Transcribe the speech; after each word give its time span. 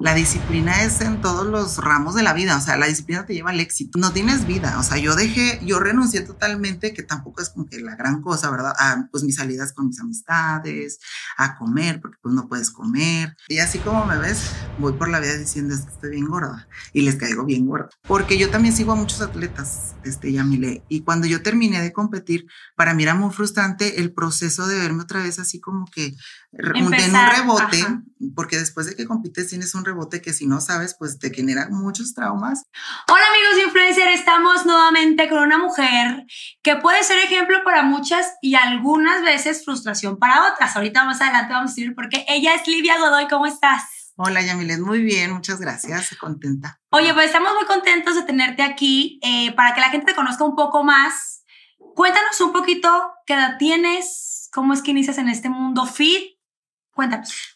la 0.00 0.14
disciplina 0.14 0.82
es 0.82 1.02
en 1.02 1.20
todos 1.20 1.46
los 1.46 1.76
ramos 1.76 2.14
de 2.14 2.22
la 2.22 2.32
vida, 2.32 2.56
o 2.56 2.60
sea, 2.60 2.78
la 2.78 2.86
disciplina 2.86 3.26
te 3.26 3.34
lleva 3.34 3.50
al 3.50 3.60
éxito. 3.60 3.98
No 3.98 4.12
tienes 4.12 4.46
vida, 4.46 4.78
o 4.78 4.82
sea, 4.82 4.96
yo 4.96 5.14
dejé, 5.14 5.60
yo 5.62 5.78
renuncié 5.78 6.22
totalmente, 6.22 6.94
que 6.94 7.02
tampoco 7.02 7.42
es 7.42 7.50
como 7.50 7.66
que 7.66 7.80
la 7.80 7.96
gran 7.96 8.22
cosa, 8.22 8.50
¿verdad? 8.50 8.72
A 8.78 9.08
pues 9.12 9.24
mis 9.24 9.36
salidas 9.36 9.74
con 9.74 9.88
mis 9.88 10.00
amistades, 10.00 11.00
a 11.36 11.58
comer, 11.58 12.00
porque 12.00 12.16
pues 12.22 12.34
no 12.34 12.48
puedes 12.48 12.70
comer. 12.70 13.36
Y 13.48 13.58
así 13.58 13.78
como 13.78 14.06
me 14.06 14.16
ves, 14.16 14.50
voy 14.78 14.94
por 14.94 15.10
la 15.10 15.20
vida 15.20 15.36
diciendo 15.36 15.74
es 15.74 15.82
que 15.82 15.92
estoy 15.92 16.10
bien 16.10 16.28
gorda 16.28 16.66
y 16.94 17.02
les 17.02 17.16
caigo 17.16 17.44
bien 17.44 17.66
gorda. 17.66 17.90
Porque 18.08 18.38
yo 18.38 18.48
también 18.48 18.74
sigo 18.74 18.92
a 18.92 18.96
muchos 18.96 19.20
atletas, 19.20 19.96
este, 20.02 20.32
Yamile, 20.32 20.82
y 20.88 21.02
cuando 21.02 21.26
yo 21.26 21.42
terminé 21.42 21.82
de 21.82 21.92
competir, 21.92 22.46
para 22.74 22.94
mí 22.94 23.02
era 23.02 23.14
muy 23.14 23.34
frustrante 23.34 24.00
el 24.00 24.14
proceso 24.14 24.66
de 24.66 24.78
verme 24.78 25.02
otra 25.02 25.22
vez 25.22 25.38
así 25.38 25.60
como 25.60 25.84
que 25.84 26.16
en 26.52 26.84
un 26.84 26.92
rebote, 26.92 27.86
porque 28.34 28.58
después 28.58 28.86
de 28.86 28.96
que 28.96 29.06
compites 29.06 29.48
tienes 29.48 29.74
un 29.74 29.84
rebote 29.84 30.20
que 30.20 30.32
si 30.32 30.46
no 30.46 30.60
sabes, 30.60 30.96
pues 30.98 31.18
te 31.18 31.32
genera 31.32 31.68
muchos 31.70 32.14
traumas. 32.14 32.64
Hola 33.08 33.22
amigos 33.30 33.66
influencer, 33.66 34.08
estamos 34.08 34.66
nuevamente 34.66 35.28
con 35.28 35.38
una 35.38 35.58
mujer 35.58 36.26
que 36.62 36.76
puede 36.76 37.04
ser 37.04 37.18
ejemplo 37.18 37.62
para 37.64 37.82
muchas 37.82 38.34
y 38.42 38.56
algunas 38.56 39.22
veces 39.22 39.64
frustración 39.64 40.18
para 40.18 40.52
otras. 40.52 40.74
Ahorita 40.76 41.04
más 41.04 41.20
adelante 41.20 41.52
vamos 41.52 41.70
a 41.70 41.74
decir 41.74 41.94
porque 41.94 42.24
ella 42.28 42.54
es 42.54 42.66
Livia 42.66 42.98
Godoy, 42.98 43.28
¿cómo 43.28 43.46
estás? 43.46 43.82
Hola 44.16 44.42
Yamilet, 44.42 44.80
muy 44.80 45.02
bien, 45.02 45.32
muchas 45.32 45.60
gracias, 45.60 46.16
contenta. 46.18 46.80
Oye, 46.90 47.14
pues 47.14 47.26
estamos 47.26 47.54
muy 47.54 47.64
contentos 47.66 48.16
de 48.16 48.22
tenerte 48.22 48.62
aquí 48.62 49.18
eh, 49.22 49.52
para 49.52 49.72
que 49.72 49.80
la 49.80 49.90
gente 49.90 50.06
te 50.06 50.14
conozca 50.14 50.44
un 50.44 50.56
poco 50.56 50.82
más. 50.82 51.44
Cuéntanos 51.94 52.40
un 52.40 52.52
poquito 52.52 53.12
qué 53.24 53.34
edad 53.34 53.56
tienes, 53.58 54.48
cómo 54.52 54.74
es 54.74 54.82
que 54.82 54.90
inicias 54.90 55.16
en 55.18 55.28
este 55.28 55.48
mundo 55.48 55.86
fit 55.86 56.39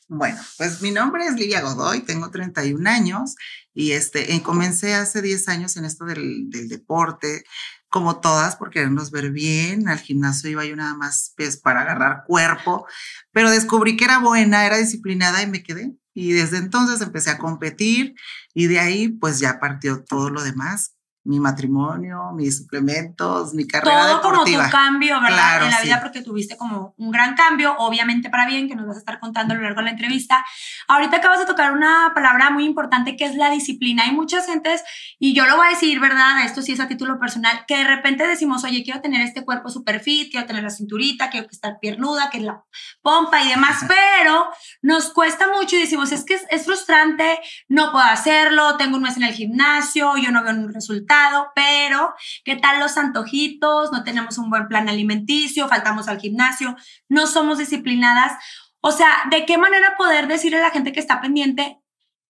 Bueno, 0.09 0.41
pues 0.59 0.83
mi 0.83 0.91
nombre 0.91 1.27
es 1.27 1.35
Livia 1.35 1.61
Godoy, 1.61 2.01
tengo 2.01 2.31
31 2.31 2.89
años 2.89 3.35
y 3.75 3.93
este, 3.93 4.43
comencé 4.43 4.95
hace 4.95 5.21
10 5.21 5.49
años 5.49 5.77
en 5.77 5.85
esto 5.85 6.05
del, 6.05 6.49
deporte, 6.51 7.45
como 7.89 8.21
todas, 8.21 8.57
por 8.57 8.71
querernos 8.71 9.11
ver 9.11 9.31
bien. 9.31 9.89
Al 9.89 9.99
gimnasio 9.99 10.51
iba 10.51 10.65
yo 10.65 10.77
nada 10.77 10.95
más 10.95 11.33
pues, 11.37 11.57
para 11.57 11.83
agarrar 11.83 12.25
cuerpo, 12.27 12.87
pero 13.33 13.51
descubrí 13.51 13.97
que 13.97 14.05
era 14.05 14.19
buena, 14.19 14.67
era 14.67 14.79
disciplinada 14.79 15.43
y 15.43 15.47
me 15.47 15.63
quedé. 15.63 15.97
Y 16.15 16.33
desde 16.33 16.59
entonces 16.59 17.01
empecé 17.01 17.31
a 17.31 17.39
competir 17.39 18.15
y 18.55 18.69
de 18.69 18.79
ahí 18.79 19.09
pues 19.09 19.41
ya 19.41 19.59
partió 19.59 20.05
todo 20.05 20.31
lo 20.31 20.43
demás 20.43 20.94
mi 21.25 21.41
matrimonio, 21.41 22.33
mis 22.35 22.59
suplementos, 22.59 23.55
mi 23.55 23.67
carrera 23.67 24.21
Todo 24.21 24.21
como 24.21 24.45
tu 24.45 24.53
cambio, 24.71 25.19
¿verdad? 25.23 25.65
en 25.65 25.71
la 25.71 25.81
vida 25.81 26.01
porque 26.03 26.21
tuviste 26.21 26.59
como 26.59 26.95
un 26.99 27.11
gran 27.11 27.35
cambio, 27.35 27.75
obviamente 27.79 28.29
para 28.29 28.47
bien, 28.47 28.69
que 28.69 28.77
nos 28.77 28.87
vas 28.87 28.97
a 28.97 28.99
estar 28.99 29.21
contando 29.21 29.55
a 29.55 29.57
lo 29.57 29.63
largo 29.63 29.79
de 29.79 29.85
la 29.87 29.91
entrevista. 29.93 30.45
Ahorita 30.87 31.17
acabas 31.17 31.39
de 31.39 31.47
tocar 31.47 31.73
una 31.73 32.13
palabra 32.15 32.51
muy 32.51 32.67
importante 32.67 33.17
que 33.17 33.25
es 33.25 33.37
la 33.37 33.51
disciplina. 33.51 34.05
Hay 34.05 34.13
muchas 34.13 34.47
gentes, 34.47 34.83
y 35.19 35.35
yo 35.35 35.47
lo 35.47 35.57
voy 35.57 35.69
a 35.69 35.71
decir, 35.71 35.99
¿verdad? 35.99 36.45
Esto 36.45 36.61
sí 36.61 36.73
es 36.73 36.81
a 36.81 36.89
título 36.89 37.19
personal, 37.19 37.65
que 37.67 37.79
de 37.79 37.85
repente 37.85 38.27
decimos, 38.27 38.63
oye, 38.65 38.85
quiero 38.85 39.01
tener 39.01 39.23
este 39.23 39.47
cuerpo 39.47 39.71
super 39.71 40.01
fit, 40.01 40.31
quiero 40.31 40.47
tener 40.47 40.63
la 40.63 40.71
cinturita, 40.71 41.31
quiero 41.31 41.49
estar 41.51 41.79
piernuda, 41.81 42.29
que 42.29 42.41
la 42.41 42.65
pompa 43.01 43.43
y 43.43 43.49
demás, 43.49 43.87
pero 43.89 44.47
nos 44.83 45.11
cuesta 45.11 45.49
mucho 45.49 45.77
y 45.77 45.81
decimos, 45.81 46.13
es 46.13 46.25
que 46.25 46.35
es, 46.35 46.45
es 46.51 46.67
frustrante, 46.67 47.41
no 47.69 47.93
puedo 47.93 48.05
hacerlo, 48.05 48.77
tengo 48.77 48.99
un 48.99 49.05
mes 49.05 49.17
en 49.17 49.23
el 49.23 49.33
gimnasio, 49.33 50.19
yo 50.19 50.31
no 50.31 50.43
veo 50.43 50.53
un 50.53 50.73
resultado 50.73 51.14
pero 51.55 52.15
¿qué 52.45 52.57
tal 52.57 52.81
los 52.81 52.97
antojitos? 52.97 53.93
No 53.93 54.05
tenemos 54.05 54.39
un 54.39 54.51
buen 54.51 54.69
plan 54.69 54.89
alimenticio, 54.89 55.69
faltamos 55.69 56.09
al 56.09 56.21
gimnasio, 56.21 56.77
no 57.09 57.27
somos 57.27 57.59
disciplinadas. 57.59 58.33
O 58.81 58.93
sea, 58.93 59.25
¿de 59.31 59.47
qué 59.47 59.59
manera 59.59 59.97
poder 59.97 60.29
decirle 60.29 60.59
a 60.59 60.63
la 60.63 60.71
gente 60.71 60.93
que 60.93 61.01
está 61.01 61.21
pendiente 61.21 61.79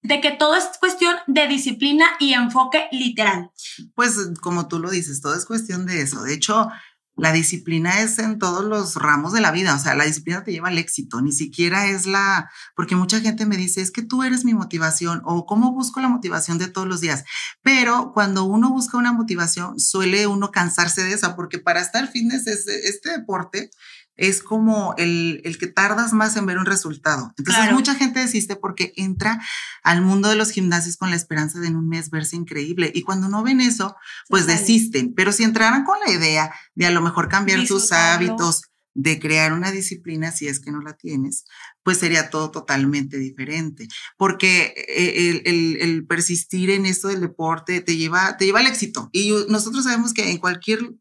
de 0.03 0.21
que 0.21 0.31
todo 0.31 0.55
es 0.55 0.69
cuestión 0.79 1.17
de 1.27 1.49
disciplina 1.49 2.07
y 2.21 2.35
enfoque 2.35 2.89
literal? 2.93 3.51
Pues 3.95 4.17
como 4.41 4.69
tú 4.69 4.79
lo 4.79 4.91
dices, 4.91 5.21
todo 5.21 5.35
es 5.35 5.47
cuestión 5.47 5.87
de 5.87 6.03
eso. 6.03 6.23
De 6.23 6.35
hecho, 6.35 6.71
la 7.17 7.33
disciplina 7.33 8.01
es 8.01 8.19
en 8.19 8.39
todos 8.39 8.65
los 8.65 8.97
ramos 8.97 9.33
de 9.33 9.41
la 9.41 9.53
vida, 9.53 9.75
o 9.75 9.79
sea, 9.79 9.95
la 9.95 10.05
disciplina 10.05 10.43
te 10.43 10.53
lleva 10.53 10.69
al 10.69 10.79
éxito, 10.79 11.21
ni 11.21 11.33
siquiera 11.33 11.87
es 11.87 12.07
la, 12.07 12.51
porque 12.75 12.97
mucha 12.97 13.21
gente 13.21 13.47
me 13.47 13.57
dice, 13.57 13.81
es 13.81 13.91
que 13.91 14.03
tú 14.03 14.23
eres 14.25 14.45
mi 14.45 14.55
motivación 14.55 15.23
o 15.25 15.47
cómo 15.47 15.73
busco 15.73 16.01
la 16.01 16.09
motivación 16.09 16.59
de 16.59 16.69
todos 16.69 16.89
los 16.89 17.01
días, 17.01 17.25
pero 17.63 18.13
cuando 18.13 18.45
uno 18.45 18.71
busca 18.71 18.99
una 18.99 19.13
motivación, 19.13 19.79
suele 19.79 20.27
uno 20.27 20.51
cansarse 20.51 21.05
de 21.05 21.13
esa, 21.13 21.37
porque 21.37 21.59
para 21.59 21.81
estar 21.81 22.09
fitness, 22.09 22.47
este 22.47 23.11
deporte 23.11 23.71
es 24.17 24.43
como 24.43 24.95
el, 24.97 25.41
el, 25.45 25.59
que 25.59 25.67
tardas 25.67 26.13
más 26.13 26.37
en 26.37 26.47
ver 26.47 26.59
un 26.59 26.67
resultado. 26.67 27.33
Entonces 27.37 27.73
mucha 27.73 27.95
gente 27.95 28.21
desiste 28.21 28.57
porque 28.57 28.93
entra 28.97 29.41
al 29.83 30.03
mundo 30.03 30.29
de 30.29 30.37
los 30.37 30.51
gimnasios 30.51 30.97
con 30.97 31.11
la 31.11 31.17
esperanza 31.17 31.59
de 31.61 31.69
en 31.69 31.77
un 31.77 31.89
mes 31.89 32.11
verse 32.11 32.37
increíble 32.37 32.93
y 32.95 33.03
cuando 33.03 33.29
no 33.29 33.43
ven 33.43 33.61
eso, 33.61 33.97
pues 34.29 34.47
desisten. 34.47 35.15
Pero 35.15 35.33
si 35.33 35.45
entraran 35.45 35.85
con 35.85 35.99
la 36.05 36.13
idea 36.13 36.55
de 36.75 36.87
a 36.87 36.91
lo 36.91 37.01
mejor 37.01 37.29
cambiar 37.29 37.67
sus 37.67 37.91
hábitos, 37.93 38.63
de 38.95 39.19
crear 39.19 39.53
una 39.53 39.73
disciplina, 39.73 40.31
si 40.31 40.47
es 40.47 40.61
que 40.61 40.71
no 40.71 40.81
la 40.81 40.97
tienes, 40.97 41.45
pues 41.83 41.99
sería 41.99 42.31
todo 42.31 42.51
totalmente 42.51 43.19
diferente. 43.19 43.89
Porque 44.17 44.73
eh, 44.89 45.31
el, 45.31 45.43
el, 45.45 45.77
el 45.81 46.07
persistir 46.07 46.71
en 46.71 46.87
esto 46.87 47.09
del 47.09 47.21
deporte 47.21 47.81
te 47.81 47.97
lleva, 47.97 48.37
te 48.37 48.47
lleva 48.47 48.61
al 48.61 48.69
éxito. 48.69 49.11
Y 49.13 49.33
nosotros 49.49 49.85
sabemos 49.85 50.15
que 50.15 50.31
en 50.31 50.39
cualquier 50.39 50.95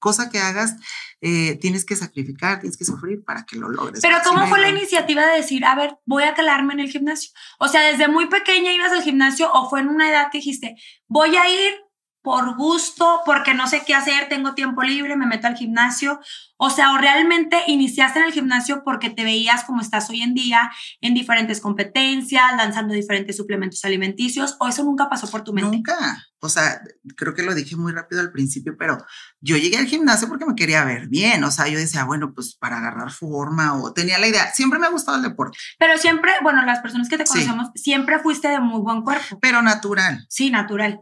cosa 0.00 0.30
que 0.30 0.40
hagas, 0.40 0.76
eh, 1.20 1.56
tienes 1.60 1.84
que 1.84 1.94
sacrificar, 1.94 2.58
tienes 2.58 2.76
que 2.76 2.84
sufrir 2.84 3.22
para 3.24 3.44
que 3.44 3.56
lo 3.56 3.68
logres. 3.68 4.00
Pero 4.00 4.16
¿cómo 4.24 4.46
fue 4.48 4.60
la 4.60 4.70
iniciativa 4.70 5.24
de 5.26 5.36
decir, 5.36 5.64
a 5.64 5.76
ver, 5.76 5.98
voy 6.06 6.24
a 6.24 6.34
calarme 6.34 6.72
en 6.72 6.80
el 6.80 6.90
gimnasio? 6.90 7.30
O 7.58 7.68
sea, 7.68 7.82
desde 7.82 8.08
muy 8.08 8.26
pequeña 8.26 8.72
ibas 8.72 8.90
al 8.90 9.02
gimnasio 9.02 9.52
o 9.52 9.70
fue 9.70 9.80
en 9.80 9.88
una 9.88 10.10
edad 10.10 10.30
que 10.32 10.38
dijiste, 10.38 10.74
voy 11.06 11.36
a 11.36 11.48
ir 11.48 11.74
por 12.22 12.56
gusto, 12.56 13.22
porque 13.24 13.54
no 13.54 13.66
sé 13.66 13.82
qué 13.86 13.94
hacer, 13.94 14.28
tengo 14.28 14.54
tiempo 14.54 14.82
libre, 14.82 15.16
me 15.16 15.26
meto 15.26 15.46
al 15.46 15.56
gimnasio. 15.56 16.20
O 16.56 16.68
sea, 16.68 16.92
o 16.92 16.98
realmente 16.98 17.56
iniciaste 17.68 18.18
en 18.18 18.26
el 18.26 18.32
gimnasio 18.32 18.82
porque 18.84 19.08
te 19.08 19.24
veías 19.24 19.64
como 19.64 19.80
estás 19.80 20.10
hoy 20.10 20.20
en 20.20 20.34
día, 20.34 20.70
en 21.00 21.14
diferentes 21.14 21.60
competencias, 21.60 22.44
lanzando 22.56 22.92
diferentes 22.92 23.36
suplementos 23.36 23.84
alimenticios, 23.84 24.56
o 24.60 24.68
eso 24.68 24.84
nunca 24.84 25.08
pasó 25.08 25.30
por 25.30 25.42
tu 25.42 25.54
mente. 25.54 25.76
Nunca. 25.76 26.26
O 26.42 26.48
sea, 26.48 26.80
creo 27.16 27.34
que 27.34 27.42
lo 27.42 27.54
dije 27.54 27.76
muy 27.76 27.92
rápido 27.92 28.20
al 28.20 28.32
principio, 28.32 28.74
pero 28.78 28.98
yo 29.40 29.56
llegué 29.56 29.78
al 29.78 29.86
gimnasio 29.86 30.28
porque 30.28 30.46
me 30.46 30.54
quería 30.54 30.84
ver 30.84 31.08
bien. 31.08 31.44
O 31.44 31.50
sea, 31.50 31.68
yo 31.68 31.78
decía, 31.78 32.04
bueno, 32.04 32.32
pues 32.34 32.56
para 32.56 32.78
agarrar 32.78 33.10
forma 33.10 33.74
o 33.74 33.92
tenía 33.92 34.18
la 34.18 34.26
idea. 34.26 34.52
Siempre 34.52 34.78
me 34.78 34.86
ha 34.86 34.90
gustado 34.90 35.16
el 35.16 35.22
deporte. 35.22 35.56
Pero 35.78 35.96
siempre, 35.98 36.32
bueno, 36.42 36.64
las 36.64 36.80
personas 36.80 37.08
que 37.08 37.18
te 37.18 37.24
conocemos, 37.24 37.68
siempre 37.74 38.18
fuiste 38.18 38.48
de 38.48 38.60
muy 38.60 38.80
buen 38.80 39.02
cuerpo. 39.02 39.38
Pero 39.40 39.62
natural. 39.62 40.26
Sí, 40.28 40.50
natural. 40.50 41.00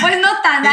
Pues 0.00 0.20
no 0.20 0.28
tan. 0.42 0.64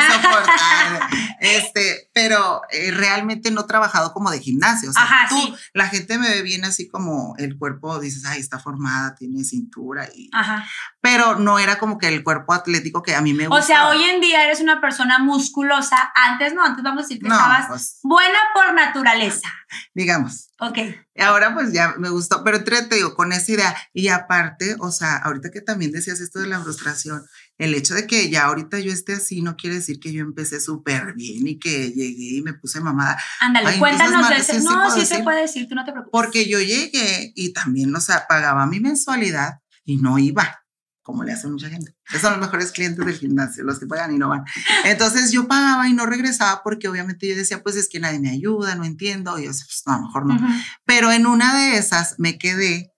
este, 1.40 2.10
pero 2.14 2.62
eh, 2.72 2.92
realmente 2.92 3.52
no 3.52 3.62
he 3.62 3.68
trabajado 3.68 4.14
como 4.14 4.32
de 4.32 4.40
gimnasio. 4.40 4.90
O 4.90 4.94
sea, 4.94 5.08
tú, 5.30 5.56
la 5.74 5.88
gente 5.88 6.18
me 6.18 6.30
ve 6.30 6.42
bien 6.42 6.66
así 6.66 6.88
como 6.88 7.36
el 7.38 7.58
cuerpo, 7.58 8.00
dices, 8.00 8.26
ay, 8.26 8.40
está 8.40 8.60
formada, 8.60 9.16
tiene 9.16 9.44
cintura 9.44 10.08
y. 10.16 10.30
Ajá. 10.34 10.66
Pero 11.02 11.36
no 11.40 11.60
era 11.60 11.78
como 11.78 11.98
que 11.98 12.08
el 12.08 12.24
cuerpo 12.24 12.54
atlético 12.54 13.02
que 13.02 13.16
a 13.16 13.22
mí 13.22 13.34
me 13.34 13.48
gusta. 13.48 13.64
O 13.64 13.66
sea, 13.66 13.88
hoy 13.90 14.04
en 14.04 14.22
día 14.22 14.44
eres 14.44 14.60
una 14.60 14.82
persona 14.82 15.20
musculosa. 15.20 16.12
Antes 16.16 16.54
no, 16.54 16.64
antes 16.64 16.84
vamos 16.84 17.00
a 17.00 17.04
decir 17.04 17.20
que 17.22 17.28
estabas 17.28 17.68
pues 17.68 18.00
buena 18.04 18.38
por 18.54 18.74
naturaleza. 18.74 19.50
Digamos. 19.94 20.50
Ok. 20.60 20.78
Ahora 21.20 21.54
pues 21.54 21.72
ya 21.72 21.96
me 21.98 22.10
gustó, 22.10 22.44
pero 22.44 22.58
entre, 22.58 22.82
te 22.84 22.96
digo, 22.96 23.16
con 23.16 23.32
esa 23.32 23.52
idea. 23.52 23.76
Y 23.94 24.08
aparte, 24.10 24.76
o 24.80 24.92
sea, 24.92 25.18
ahorita 25.18 25.52
que 25.52 25.62
también 25.62 25.92
decías 25.92 26.20
esto 26.20 26.40
de 26.40 26.48
la 26.48 26.60
frustración, 26.60 27.26
el 27.58 27.74
hecho 27.74 27.96
de 27.96 28.06
que 28.06 28.30
ya 28.30 28.46
ahorita 28.46 28.80
yo 28.80 28.92
esté 28.92 29.14
así 29.14 29.42
no 29.42 29.56
quiere 29.56 29.78
decir 29.78 30.00
que 30.00 30.14
yo 30.14 30.22
empecé 30.22 30.60
súper 30.60 31.14
bien 31.14 31.48
y 31.48 31.58
que 31.60 31.92
llegué 31.92 32.38
y 32.38 32.42
me 32.42 32.54
puse 32.54 32.80
mamada. 32.80 33.18
Ándale, 33.40 33.80
cuéntanos 33.80 34.30
de 34.30 34.38
ese. 34.38 34.62
No, 34.62 34.92
sí, 34.92 35.06
se 35.06 35.24
puede 35.24 35.42
decir, 35.42 35.68
tú 35.68 35.76
no 35.76 35.84
te 35.84 35.92
preocupes. 35.92 36.12
Porque 36.12 36.48
yo 36.48 36.60
llegué 36.60 37.32
y 37.36 37.54
también, 37.54 37.96
o 37.96 38.02
sea, 38.02 38.26
pagaba 38.28 38.68
mi 38.68 38.80
mensualidad 38.80 39.60
y 39.84 39.98
no 39.98 40.20
iba, 40.20 40.64
como 41.02 41.24
le 41.24 41.32
hace 41.32 41.48
mucha 41.48 41.70
gente. 41.70 41.96
Esos 42.10 42.22
son 42.22 42.34
los 42.34 42.42
mejores 42.42 42.72
clientes 42.72 43.04
del 43.04 43.18
gimnasio, 43.18 43.64
los 43.64 43.80
que 43.80 43.88
pagan 43.88 44.14
y 44.14 44.20
no 44.20 44.30
van. 44.30 44.44
Entonces 44.86 45.32
yo 45.32 45.48
pagaba 45.48 45.88
y 45.88 45.94
no 45.94 46.06
regresaba 46.06 46.62
porque 46.64 46.88
obviamente 46.88 47.28
yo 47.28 47.36
decía, 47.36 47.64
pues 47.64 47.76
es 47.76 47.90
que 47.90 48.00
nadie 48.00 48.20
me 48.20 48.30
ayuda, 48.30 48.76
no 48.76 48.86
entiendo. 48.86 49.40
Y 49.40 49.46
yo, 49.46 49.52
pues 49.52 49.84
no, 49.88 49.94
a 49.94 49.98
lo 49.98 50.04
mejor 50.04 50.26
no. 50.28 50.38
Pero 50.86 51.12
en 51.12 51.26
una 51.26 51.58
de 51.58 51.78
esas 51.78 52.16
me 52.20 52.38
quedé 52.38 52.94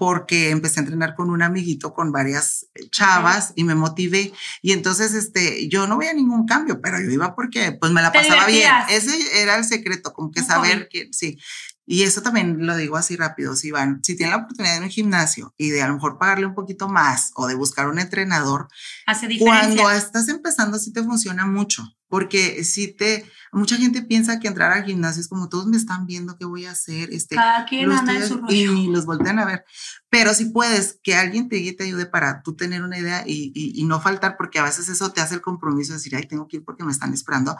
porque 0.00 0.48
empecé 0.48 0.80
a 0.80 0.84
entrenar 0.84 1.14
con 1.14 1.28
un 1.28 1.42
amiguito, 1.42 1.92
con 1.92 2.10
varias 2.10 2.68
eh, 2.74 2.88
chavas 2.88 3.52
y 3.54 3.64
me 3.64 3.74
motivé. 3.74 4.32
Y 4.62 4.72
entonces, 4.72 5.12
este, 5.12 5.68
yo 5.68 5.86
no 5.86 5.98
veía 5.98 6.14
ningún 6.14 6.46
cambio, 6.46 6.80
pero 6.80 6.98
yo 6.98 7.10
iba 7.10 7.34
porque 7.34 7.72
pues 7.72 7.92
me 7.92 8.00
la 8.00 8.10
pasaba 8.10 8.46
bien. 8.46 8.72
Ese 8.88 9.42
era 9.42 9.56
el 9.58 9.64
secreto, 9.66 10.14
como 10.14 10.30
que 10.30 10.42
saber 10.42 10.88
que, 10.88 11.10
sí. 11.12 11.38
Y 11.84 12.04
eso 12.04 12.22
también 12.22 12.66
lo 12.66 12.78
digo 12.78 12.96
así 12.96 13.14
rápido, 13.14 13.54
si 13.56 13.72
van, 13.72 14.02
si 14.02 14.16
tienen 14.16 14.34
la 14.34 14.42
oportunidad 14.44 14.78
de 14.78 14.86
un 14.86 14.90
gimnasio 14.90 15.52
y 15.58 15.68
de 15.68 15.82
a 15.82 15.88
lo 15.88 15.94
mejor 15.94 16.16
pagarle 16.18 16.46
un 16.46 16.54
poquito 16.54 16.88
más 16.88 17.32
o 17.34 17.46
de 17.46 17.54
buscar 17.54 17.86
un 17.86 17.98
entrenador, 17.98 18.68
Hace 19.04 19.28
diferencia. 19.28 19.76
cuando 19.76 19.90
estás 19.90 20.28
empezando 20.28 20.78
sí 20.78 20.94
te 20.94 21.02
funciona 21.02 21.44
mucho, 21.44 21.84
porque 22.10 22.64
si 22.64 22.92
te, 22.92 23.24
mucha 23.52 23.76
gente 23.76 24.02
piensa 24.02 24.40
que 24.40 24.48
entrar 24.48 24.72
al 24.72 24.84
gimnasio 24.84 25.20
es 25.20 25.28
como 25.28 25.48
todos 25.48 25.66
me 25.66 25.76
están 25.76 26.06
viendo 26.06 26.36
qué 26.36 26.44
voy 26.44 26.66
a 26.66 26.72
hacer, 26.72 27.08
este, 27.12 27.36
Cada 27.36 27.64
quien 27.64 27.90
anda 27.90 28.14
en 28.14 28.26
su 28.26 28.38
rollo. 28.38 28.52
y 28.52 28.88
los 28.88 29.06
voltean 29.06 29.38
a 29.38 29.46
ver, 29.46 29.64
pero 30.10 30.34
si 30.34 30.46
puedes, 30.46 30.98
que 31.04 31.14
alguien 31.14 31.48
te 31.48 31.56
guíe, 31.56 31.72
te 31.72 31.84
ayude 31.84 32.06
para 32.06 32.42
tú 32.42 32.56
tener 32.56 32.82
una 32.82 32.98
idea 32.98 33.22
y, 33.24 33.52
y, 33.54 33.84
no 33.84 34.00
faltar, 34.00 34.36
porque 34.36 34.58
a 34.58 34.64
veces 34.64 34.88
eso 34.88 35.12
te 35.12 35.20
hace 35.20 35.36
el 35.36 35.40
compromiso 35.40 35.92
de 35.92 35.98
decir, 35.98 36.16
ay, 36.16 36.26
tengo 36.26 36.48
que 36.48 36.58
ir 36.58 36.64
porque 36.64 36.84
me 36.84 36.92
están 36.92 37.14
esperando, 37.14 37.56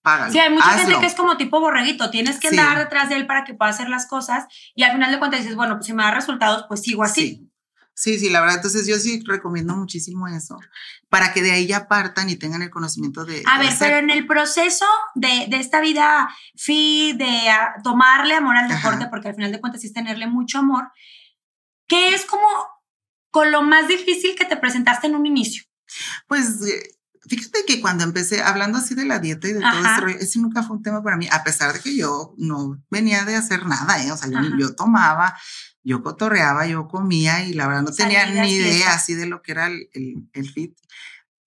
Págalo, 0.00 0.30
sí, 0.30 0.38
hay 0.38 0.50
mucha 0.50 0.78
gente 0.78 1.00
que 1.00 1.06
es 1.06 1.14
como 1.14 1.36
tipo 1.36 1.58
borreguito, 1.58 2.10
tienes 2.10 2.38
que 2.38 2.48
andar 2.48 2.78
detrás 2.78 3.08
de 3.08 3.16
él 3.16 3.26
para 3.26 3.42
que 3.42 3.54
pueda 3.54 3.72
hacer 3.72 3.88
las 3.88 4.06
cosas 4.06 4.46
y 4.76 4.84
al 4.84 4.92
final 4.92 5.10
de 5.10 5.18
cuentas 5.18 5.40
dices, 5.40 5.56
bueno, 5.56 5.74
pues 5.74 5.86
si 5.86 5.92
me 5.92 6.04
da 6.04 6.12
resultados, 6.12 6.66
pues 6.68 6.82
sigo 6.82 7.02
así. 7.02 7.20
Sí, 7.20 7.50
sí, 7.96 8.28
la 8.28 8.40
verdad, 8.40 8.56
entonces 8.56 8.86
yo 8.86 8.98
sí 8.98 9.22
recomiendo 9.26 9.74
muchísimo 9.74 10.28
eso, 10.28 10.58
para 11.08 11.32
que 11.32 11.42
de 11.42 11.52
ahí 11.52 11.66
ya 11.66 11.88
partan 11.88 12.28
y 12.28 12.36
tengan 12.36 12.62
el 12.62 12.70
conocimiento 12.70 13.24
de... 13.24 13.42
A 13.46 13.58
ver, 13.58 13.72
pero 13.78 13.96
en 13.96 14.10
el 14.10 14.26
proceso 14.26 14.84
de, 15.14 15.46
de 15.48 15.56
esta 15.58 15.80
vida 15.80 16.28
fit, 16.54 17.16
de 17.16 17.50
tomarle 17.82 18.34
amor 18.34 18.56
al 18.56 18.68
deporte, 18.68 19.06
porque 19.10 19.28
al 19.28 19.34
final 19.34 19.50
de 19.50 19.60
cuentas 19.60 19.82
es 19.82 19.92
tenerle 19.92 20.26
mucho 20.26 20.58
amor, 20.58 20.90
¿qué 21.86 22.14
es 22.14 22.26
como 22.26 22.46
con 23.30 23.50
lo 23.50 23.62
más 23.62 23.88
difícil 23.88 24.34
que 24.36 24.44
te 24.44 24.56
presentaste 24.56 25.06
en 25.06 25.14
un 25.14 25.26
inicio? 25.26 25.64
Pues 26.26 26.62
eh, 26.66 26.96
fíjate 27.28 27.64
que 27.66 27.80
cuando 27.80 28.04
empecé 28.04 28.42
hablando 28.42 28.78
así 28.78 28.94
de 28.94 29.04
la 29.04 29.18
dieta 29.18 29.48
y 29.48 29.52
de 29.52 29.60
todo 29.60 29.78
eso, 29.78 30.18
ese 30.20 30.38
nunca 30.38 30.62
fue 30.62 30.76
un 30.76 30.82
tema 30.82 31.02
para 31.02 31.16
mí, 31.16 31.28
a 31.30 31.42
pesar 31.44 31.72
de 31.72 31.80
que 31.80 31.96
yo 31.96 32.34
no 32.36 32.82
venía 32.90 33.24
de 33.24 33.36
hacer 33.36 33.66
nada, 33.66 34.02
¿eh? 34.02 34.12
o 34.12 34.16
sea, 34.16 34.28
yo, 34.28 34.38
yo, 34.58 34.74
tomaba, 34.74 35.36
yo 35.86 36.02
cotorreaba, 36.02 36.66
yo 36.66 36.88
comía 36.88 37.44
y 37.44 37.52
la 37.52 37.68
verdad 37.68 37.82
no 37.82 37.92
tenía 37.92 38.26
ni 38.26 38.50
idea 38.50 38.92
así 38.92 39.14
de 39.14 39.26
lo 39.26 39.40
que 39.40 39.52
era 39.52 39.68
el, 39.68 39.88
el, 40.32 40.50
fit. 40.50 40.76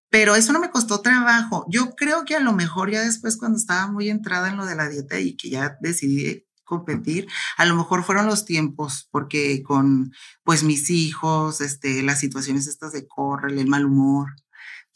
Pero 0.09 0.35
eso 0.35 0.53
no 0.53 0.61
me 0.61 0.71
costó 0.71 1.01
trabajo. 1.01 1.65
Yo 1.69 1.93
creo 1.95 2.23
que 2.23 2.35
a 2.35 2.39
lo 2.39 2.53
mejor 2.53 2.89
ya 2.89 3.01
después 3.01 3.35
cuando 3.35 3.57
estaba 3.57 3.87
muy 3.91 4.09
entrada 4.09 4.47
en 4.47 4.55
lo 4.55 4.65
de 4.65 4.75
la 4.75 4.87
dieta 4.87 5.19
y 5.19 5.35
que 5.35 5.49
ya 5.49 5.77
decidí 5.81 6.47
competir, 6.63 7.27
a 7.57 7.65
lo 7.65 7.75
mejor 7.75 8.05
fueron 8.05 8.27
los 8.27 8.45
tiempos, 8.45 9.09
porque 9.11 9.61
con 9.61 10.13
pues 10.43 10.63
mis 10.63 10.89
hijos, 10.89 11.59
este, 11.59 12.01
las 12.01 12.21
situaciones 12.21 12.67
estas 12.67 12.93
de 12.93 13.07
correr, 13.07 13.57
el 13.57 13.67
mal 13.67 13.85
humor, 13.85 14.35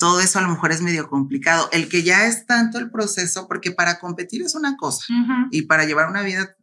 todo 0.03 0.19
eso 0.19 0.37
a 0.37 0.41
lo 0.41 0.49
mejor 0.49 0.73
es 0.73 0.81
medio 0.81 1.07
complicado. 1.07 1.69
El 1.71 1.87
que 1.87 2.03
ya 2.03 2.27
es 2.27 2.45
tanto 2.45 2.77
el 2.77 2.91
proceso, 2.91 3.47
porque 3.47 3.71
para 3.71 4.01
competir 4.01 4.41
es 4.41 4.53
una 4.53 4.75
cosa 4.75 5.05
y 5.49 5.61
para 5.61 5.85
llevar 5.85 6.09
una 6.09 6.23
vida 6.23 6.57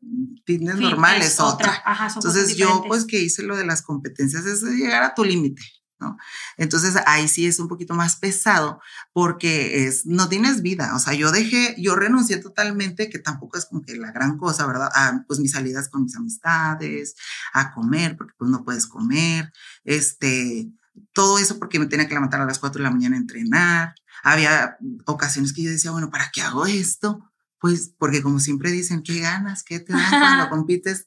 fitness 0.45 0.77
normal 0.77 1.23
es, 1.23 1.41
otra. 1.41 1.83
Entonces 2.15 2.59
yo 2.59 2.85
pues 2.87 3.07
que 3.07 3.19
hice 3.19 3.43
lo 3.43 3.57
de 3.57 3.65
las 3.65 3.81
competencias 3.81 4.45
es 4.45 4.61
llegar 4.63 5.03
a 5.03 5.15
tu 5.15 5.25
límite. 5.25 5.63
¿no? 6.01 6.19
Entonces 6.59 6.97
ahí 7.07 7.29
sí 7.29 7.47
es 7.47 7.59
un 7.59 7.69
poquito 7.69 7.95
más 7.95 8.17
pesado 8.17 8.83
porque 9.15 9.87
es, 9.87 10.05
no 10.05 10.29
tienes 10.29 10.61
vida, 10.61 10.95
o 10.95 10.99
sea, 10.99 11.15
yo 11.15 11.33
dejé, 11.33 11.75
yo 11.79 11.97
renuncié 11.97 12.39
totalmente, 12.39 13.09
que 13.09 13.19
tampoco 13.19 13.57
es 13.57 13.65
como 13.67 13.81
que 13.81 13.97
la 13.97 14.13
gran 14.13 14.37
cosa, 14.37 14.67
¿verdad? 14.67 14.91
A, 14.95 15.25
pues 15.27 15.41
mis 15.41 15.53
salidas 15.53 15.89
con 15.89 16.05
mis 16.05 16.17
amistades, 16.17 17.17
a 17.55 17.73
comer, 17.73 18.17
porque 18.19 18.35
pues 18.39 18.51
no 18.51 18.65
puedes 18.65 18.87
comer, 18.87 19.51
este, 19.85 20.71
todo 21.13 21.39
eso 21.39 21.59
porque 21.59 21.79
me 21.79 21.87
tenía 21.87 22.09
que 22.09 22.15
levantar 22.15 22.41
a 22.41 22.47
las 22.47 22.59
4 22.59 22.79
de 22.79 22.85
la 22.85 22.91
mañana 22.91 23.17
a 23.17 23.21
entrenar. 23.21 23.95
Había 24.23 24.77
ocasiones 25.07 25.53
que 25.53 25.63
yo 25.63 25.71
decía, 25.71 25.91
bueno, 25.91 26.11
¿para 26.11 26.31
qué 26.33 26.43
hago 26.43 26.67
esto? 26.67 27.31
Pues 27.59 27.93
porque 27.99 28.23
como 28.23 28.41
siempre 28.41 28.71
dicen, 28.71 29.03
¿qué 29.03 29.21
ganas? 29.21 29.63
¿Qué 29.63 29.81
te 29.81 29.93
dan 29.93 30.11
cuando 30.11 30.49
compites? 30.51 31.07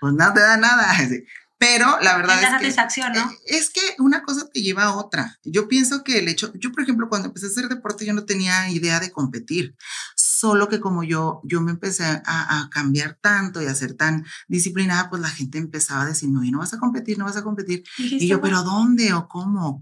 Pues 0.00 0.14
no 0.14 0.32
te 0.32 0.40
da 0.40 0.56
nada. 0.56 0.92
Pero 1.58 1.98
la 2.00 2.16
verdad 2.16 2.42
es, 2.42 2.50
satisfacción, 2.50 3.12
¿no? 3.12 3.30
Eh, 3.30 3.38
es 3.46 3.70
que 3.70 3.80
una 3.98 4.22
cosa 4.22 4.48
te 4.52 4.60
lleva 4.60 4.84
a 4.84 4.96
otra. 4.96 5.38
Yo 5.44 5.68
pienso 5.68 6.02
que 6.02 6.18
el 6.18 6.28
hecho, 6.28 6.52
yo 6.54 6.72
por 6.72 6.82
ejemplo 6.82 7.08
cuando 7.08 7.28
empecé 7.28 7.46
a 7.46 7.50
hacer 7.50 7.68
deporte 7.68 8.04
yo 8.04 8.12
no 8.12 8.24
tenía 8.24 8.68
idea 8.70 9.00
de 9.00 9.12
competir, 9.12 9.76
solo 10.16 10.68
que 10.68 10.80
como 10.80 11.04
yo, 11.04 11.40
yo 11.44 11.60
me 11.60 11.70
empecé 11.70 12.04
a, 12.04 12.22
a 12.26 12.68
cambiar 12.70 13.18
tanto 13.20 13.62
y 13.62 13.66
a 13.66 13.74
ser 13.74 13.94
tan 13.94 14.24
disciplinada, 14.48 15.08
pues 15.08 15.22
la 15.22 15.28
gente 15.28 15.58
empezaba 15.58 16.02
a 16.02 16.06
decir, 16.06 16.28
no, 16.28 16.44
y 16.44 16.50
no 16.50 16.58
vas 16.58 16.74
a 16.74 16.78
competir, 16.78 17.18
no 17.18 17.24
vas 17.24 17.36
a 17.36 17.44
competir. 17.44 17.84
Y 17.98 18.26
yo, 18.26 18.40
pero 18.40 18.62
¿dónde 18.62 19.12
o 19.12 19.28
cómo? 19.28 19.80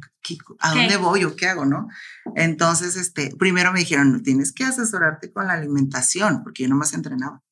¿A 0.61 0.75
dónde 0.75 0.97
voy 0.97 1.25
o 1.25 1.35
qué 1.35 1.49
hago, 1.49 1.65
no? 1.65 1.89
Entonces, 2.37 2.97
este, 2.97 3.35
primero 3.39 3.73
me 3.73 3.81
dijeron, 3.81 4.23
tienes 4.23 4.53
que 4.53 4.65
asesorarte 4.65 5.33
con 5.33 5.47
la 5.47 5.55
alimentación, 5.55 6.43
porque 6.43 6.63
yo 6.63 6.69
no 6.69 6.77
más 6.77 6.93
entrenaba. 6.93 7.43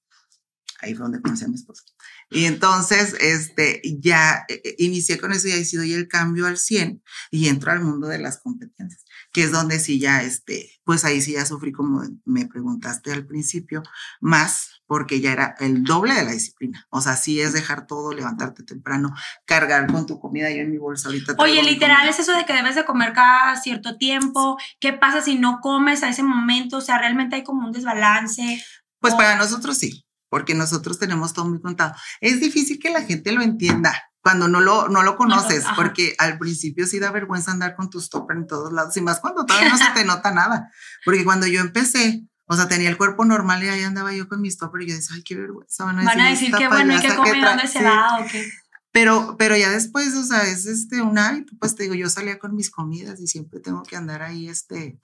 Ahí 0.80 0.94
fue 0.94 1.02
donde 1.02 1.20
conocí 1.20 1.44
a 1.44 1.48
mi 1.48 1.56
esposo. 1.56 1.84
Y 2.30 2.44
entonces, 2.44 3.16
este, 3.20 3.82
ya 4.00 4.44
eh, 4.48 4.60
eh, 4.64 4.74
inicié 4.78 5.18
con 5.18 5.32
eso 5.32 5.48
y 5.48 5.52
ahí 5.52 5.64
sí 5.64 5.76
doy 5.76 5.92
el 5.92 6.06
cambio 6.06 6.46
al 6.46 6.58
100 6.58 7.02
y 7.32 7.48
entro 7.48 7.72
al 7.72 7.82
mundo 7.82 8.06
de 8.06 8.20
las 8.20 8.38
competencias, 8.38 9.04
que 9.32 9.42
es 9.42 9.50
donde 9.50 9.80
sí 9.80 9.98
ya, 9.98 10.22
este, 10.22 10.70
pues 10.84 11.04
ahí 11.04 11.20
sí 11.20 11.32
ya 11.32 11.44
sufrí 11.44 11.72
como 11.72 12.02
me 12.24 12.46
preguntaste 12.46 13.12
al 13.12 13.26
principio, 13.26 13.82
más 14.20 14.82
porque 14.86 15.20
ya 15.20 15.32
era 15.32 15.56
el 15.58 15.82
doble 15.82 16.14
de 16.14 16.24
la 16.24 16.32
disciplina. 16.32 16.86
O 16.90 17.00
sea, 17.00 17.16
sí 17.16 17.40
es 17.40 17.52
dejar 17.52 17.86
todo, 17.86 18.12
levantarte 18.12 18.62
temprano, 18.62 19.14
cargar 19.44 19.90
con 19.90 20.06
tu 20.06 20.18
comida. 20.18 20.50
Yo 20.50 20.62
en 20.62 20.70
mi 20.70 20.78
bolsa 20.78 21.08
ahorita. 21.08 21.34
Oye, 21.38 21.62
literal, 21.62 22.08
es 22.08 22.18
eso 22.18 22.36
de 22.36 22.44
que 22.44 22.52
debes 22.52 22.74
de 22.74 22.84
comer 22.84 23.12
cada 23.12 23.56
cierto 23.56 23.98
tiempo. 23.98 24.56
¿Qué 24.80 24.92
pasa 24.92 25.22
si 25.22 25.36
no 25.36 25.60
comes 25.60 26.02
a 26.02 26.08
ese 26.08 26.24
momento? 26.24 26.78
O 26.78 26.80
sea, 26.80 26.98
realmente 26.98 27.36
hay 27.36 27.44
como 27.44 27.66
un 27.66 27.72
desbalance. 27.72 28.64
Pues 29.00 29.14
para 29.14 29.36
nosotros 29.36 29.78
sí 29.78 30.04
porque 30.30 30.54
nosotros 30.54 30.98
tenemos 30.98 31.34
todo 31.34 31.46
muy 31.46 31.60
contado. 31.60 31.94
Es 32.22 32.40
difícil 32.40 32.78
que 32.78 32.88
la 32.88 33.02
gente 33.02 33.32
lo 33.32 33.42
entienda 33.42 33.94
cuando 34.22 34.48
no 34.48 34.60
lo, 34.60 34.88
no 34.88 35.02
lo 35.02 35.16
conoces, 35.16 35.64
porque 35.76 36.14
al 36.18 36.38
principio 36.38 36.86
sí 36.86 36.98
da 36.98 37.10
vergüenza 37.10 37.52
andar 37.52 37.74
con 37.74 37.90
tus 37.90 38.08
toppers 38.08 38.40
en 38.40 38.46
todos 38.46 38.72
lados, 38.72 38.96
y 38.96 39.00
más 39.00 39.20
cuando 39.20 39.44
todavía 39.44 39.70
no 39.70 39.78
se 39.78 39.90
te 39.94 40.04
nota 40.04 40.30
nada. 40.30 40.70
Porque 41.04 41.24
cuando 41.24 41.46
yo 41.46 41.60
empecé, 41.60 42.22
o 42.46 42.56
sea, 42.56 42.68
tenía 42.68 42.88
el 42.88 42.96
cuerpo 42.96 43.24
normal 43.24 43.62
y 43.62 43.68
ahí 43.68 43.82
andaba 43.82 44.12
yo 44.12 44.28
con 44.28 44.40
mis 44.40 44.58
toppers 44.58 44.84
y 44.84 44.88
yo 44.88 44.94
decía, 44.94 45.16
ay, 45.16 45.22
qué 45.22 45.36
vergüenza. 45.36 45.84
Van 45.84 45.98
a 45.98 46.30
decir, 46.30 46.54
que 46.54 46.68
bueno, 46.68 46.94
hay 46.94 47.00
que 47.00 47.14
comer 47.14 47.44
dónde 47.44 47.66
se 47.66 47.82
va 47.82 48.18
o 48.20 48.26
qué. 48.26 48.50
Pero, 48.92 49.36
pero 49.38 49.56
ya 49.56 49.70
después, 49.70 50.14
o 50.16 50.24
sea, 50.24 50.42
es 50.42 50.66
este 50.66 51.00
un 51.00 51.16
hábito, 51.16 51.52
pues 51.60 51.76
te 51.76 51.84
digo, 51.84 51.94
yo 51.94 52.08
salía 52.08 52.38
con 52.38 52.56
mis 52.56 52.70
comidas 52.70 53.20
y 53.20 53.28
siempre 53.28 53.60
tengo 53.60 53.84
que 53.84 53.96
andar 53.96 54.22
ahí, 54.22 54.48
este, 54.48 54.98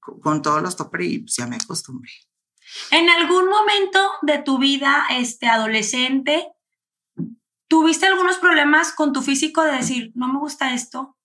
con, 0.00 0.42
todos 0.42 0.60
los 0.60 0.76
toppers 0.76 1.04
y 1.04 1.18
pues 1.20 1.36
ya 1.36 1.46
me 1.46 1.56
acostumbré. 1.56 2.10
En 2.90 3.08
algún 3.10 3.48
momento 3.48 3.98
de 4.22 4.38
tu 4.38 4.58
vida 4.58 5.06
este, 5.10 5.48
adolescente, 5.48 6.48
¿tuviste 7.68 8.06
algunos 8.06 8.38
problemas 8.38 8.92
con 8.92 9.12
tu 9.12 9.22
físico 9.22 9.62
de 9.62 9.72
decir, 9.72 10.12
no 10.14 10.28
me 10.28 10.38
gusta 10.38 10.74
esto? 10.74 11.16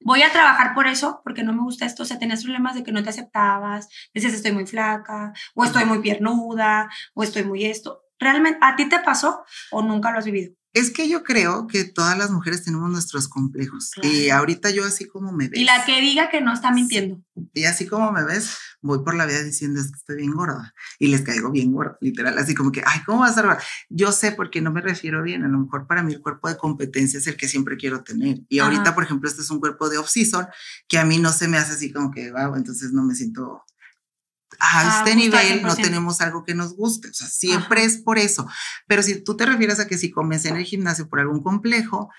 Voy 0.00 0.22
a 0.22 0.30
trabajar 0.30 0.74
por 0.74 0.86
eso, 0.86 1.20
porque 1.24 1.42
no 1.42 1.52
me 1.52 1.62
gusta 1.62 1.84
esto. 1.84 2.02
O 2.02 2.06
sea, 2.06 2.18
tenías 2.18 2.42
problemas 2.42 2.74
de 2.74 2.84
que 2.84 2.92
no 2.92 3.02
te 3.02 3.10
aceptabas, 3.10 3.88
dices 4.14 4.32
estoy 4.32 4.52
muy 4.52 4.66
flaca, 4.66 5.32
o 5.54 5.64
estoy 5.64 5.84
muy 5.84 6.00
piernuda, 6.00 6.88
o 7.14 7.22
estoy 7.22 7.44
muy 7.44 7.64
esto. 7.64 8.02
¿Realmente 8.18 8.58
a 8.62 8.76
ti 8.76 8.88
te 8.88 9.00
pasó 9.00 9.44
o 9.70 9.82
nunca 9.82 10.10
lo 10.10 10.18
has 10.18 10.24
vivido? 10.24 10.54
Es 10.78 10.92
que 10.92 11.08
yo 11.08 11.24
creo 11.24 11.66
que 11.66 11.82
todas 11.84 12.16
las 12.16 12.30
mujeres 12.30 12.62
tenemos 12.62 12.88
nuestros 12.88 13.28
complejos. 13.28 13.90
Y 14.00 14.30
ahorita 14.30 14.70
yo 14.70 14.84
así 14.84 15.08
como 15.08 15.32
me 15.32 15.48
ves. 15.48 15.58
Y 15.58 15.64
la 15.64 15.84
que 15.84 16.00
diga 16.00 16.30
que 16.30 16.40
no 16.40 16.52
está 16.52 16.70
mintiendo. 16.70 17.20
Y 17.52 17.64
así 17.64 17.86
como 17.86 18.12
me 18.12 18.24
ves, 18.24 18.56
voy 18.80 19.00
por 19.02 19.16
la 19.16 19.26
vida 19.26 19.42
diciendo 19.42 19.80
es 19.80 19.90
que 19.90 19.96
estoy 19.96 20.16
bien 20.18 20.30
gorda. 20.30 20.72
Y 21.00 21.08
les 21.08 21.22
caigo 21.22 21.50
bien 21.50 21.72
gorda, 21.72 21.98
literal. 22.00 22.38
Así 22.38 22.54
como 22.54 22.70
que, 22.70 22.84
ay, 22.86 23.00
¿cómo 23.04 23.20
vas 23.20 23.36
a 23.36 23.42
ser 23.42 23.58
Yo 23.88 24.12
sé 24.12 24.30
porque 24.30 24.60
no 24.60 24.70
me 24.70 24.80
refiero 24.80 25.20
bien. 25.24 25.44
A 25.44 25.48
lo 25.48 25.58
mejor 25.58 25.88
para 25.88 26.04
mí 26.04 26.12
el 26.12 26.20
cuerpo 26.20 26.48
de 26.48 26.56
competencia 26.56 27.18
es 27.18 27.26
el 27.26 27.36
que 27.36 27.48
siempre 27.48 27.76
quiero 27.76 28.04
tener. 28.04 28.38
Y 28.48 28.60
ahorita, 28.60 28.94
por 28.94 29.02
ejemplo, 29.02 29.28
este 29.28 29.42
es 29.42 29.50
un 29.50 29.58
cuerpo 29.58 29.88
de 29.88 29.98
off-season 29.98 30.46
que 30.86 30.98
a 30.98 31.04
mí 31.04 31.18
no 31.18 31.32
se 31.32 31.48
me 31.48 31.56
hace 31.56 31.72
así 31.72 31.90
como 31.90 32.12
que, 32.12 32.30
wow, 32.30 32.54
entonces 32.54 32.92
no 32.92 33.02
me 33.02 33.16
siento 33.16 33.64
a 34.60 34.80
ah, 34.80 34.98
este 34.98 35.16
nivel 35.16 35.62
no 35.62 35.76
tenemos 35.76 36.20
algo 36.20 36.44
que 36.44 36.54
nos 36.54 36.74
guste, 36.74 37.08
o 37.08 37.14
sea, 37.14 37.28
siempre 37.28 37.84
es 37.84 37.98
por 37.98 38.18
eso. 38.18 38.48
Pero 38.86 39.02
si 39.02 39.22
tú 39.22 39.36
te 39.36 39.46
refieres 39.46 39.78
a 39.78 39.86
que 39.86 39.98
si 39.98 40.10
comencé 40.10 40.48
en 40.48 40.56
el 40.56 40.64
gimnasio 40.64 41.08
por 41.08 41.20
algún 41.20 41.42
complejo, 41.42 42.10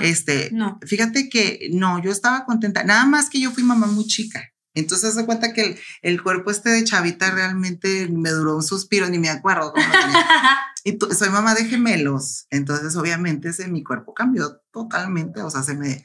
este, 0.00 0.50
no. 0.52 0.78
fíjate 0.84 1.28
que 1.28 1.68
no, 1.72 2.02
yo 2.02 2.10
estaba 2.10 2.44
contenta, 2.44 2.84
nada 2.84 3.06
más 3.06 3.30
que 3.30 3.40
yo 3.40 3.50
fui 3.50 3.62
mamá 3.62 3.86
muy 3.86 4.06
chica. 4.06 4.42
Entonces 4.74 5.14
se 5.14 5.24
cuenta 5.24 5.54
que 5.54 5.62
el, 5.62 5.78
el, 6.02 6.22
cuerpo 6.22 6.50
este 6.50 6.68
de 6.68 6.84
chavita 6.84 7.30
realmente 7.30 8.08
me 8.10 8.28
duró 8.28 8.56
un 8.56 8.62
suspiro, 8.62 9.08
ni 9.08 9.18
me 9.18 9.30
acuerdo. 9.30 9.72
y 10.84 10.98
soy 11.14 11.30
mamá 11.30 11.54
de 11.54 11.64
gemelos, 11.64 12.46
entonces 12.50 12.94
obviamente 12.96 13.48
ese, 13.48 13.68
mi 13.68 13.82
cuerpo 13.82 14.12
cambió 14.12 14.60
totalmente, 14.70 15.40
o 15.40 15.50
sea, 15.50 15.62
se 15.62 15.74
me, 15.74 16.04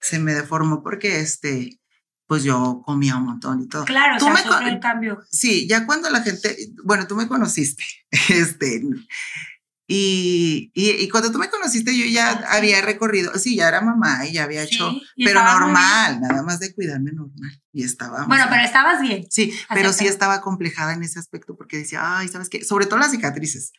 se 0.00 0.20
me 0.20 0.32
deformó 0.32 0.82
porque 0.82 1.20
este, 1.20 1.80
pues 2.26 2.42
yo 2.42 2.82
comía 2.84 3.16
un 3.16 3.24
montón 3.24 3.62
y 3.62 3.68
todo. 3.68 3.84
Claro, 3.84 4.16
tú 4.18 4.28
me 4.28 4.68
el 4.68 4.80
cambio. 4.80 5.22
Sí, 5.30 5.66
ya 5.68 5.86
cuando 5.86 6.10
la 6.10 6.22
gente, 6.22 6.56
bueno, 6.84 7.06
tú 7.06 7.16
me 7.16 7.28
conociste, 7.28 7.84
este, 8.30 8.82
y, 9.86 10.70
y, 10.74 11.08
cuando 11.10 11.30
tú 11.30 11.38
me 11.38 11.50
conociste 11.50 11.96
yo 11.96 12.06
ya 12.06 12.30
ah, 12.30 12.56
había 12.56 12.80
recorrido, 12.80 13.36
sí, 13.38 13.56
ya 13.56 13.68
era 13.68 13.82
mamá 13.82 14.26
y 14.26 14.32
ya 14.32 14.44
había 14.44 14.62
hecho, 14.62 14.90
pero 15.14 15.44
normal, 15.44 16.22
nada 16.22 16.42
más 16.42 16.58
de 16.58 16.74
cuidarme 16.74 17.12
normal. 17.12 17.62
Y 17.70 17.84
estaba... 17.84 18.24
Bueno, 18.24 18.46
pero 18.48 18.62
estabas 18.62 19.02
bien. 19.02 19.26
Sí, 19.28 19.52
pero 19.68 19.92
sí 19.92 20.06
estaba 20.06 20.40
complejada 20.40 20.94
en 20.94 21.02
ese 21.02 21.18
aspecto 21.18 21.54
porque 21.54 21.76
decía, 21.76 22.18
ay, 22.18 22.28
¿sabes 22.28 22.48
qué? 22.48 22.64
Sobre 22.64 22.86
todo 22.86 22.98
las 22.98 23.10
cicatrices 23.10 23.72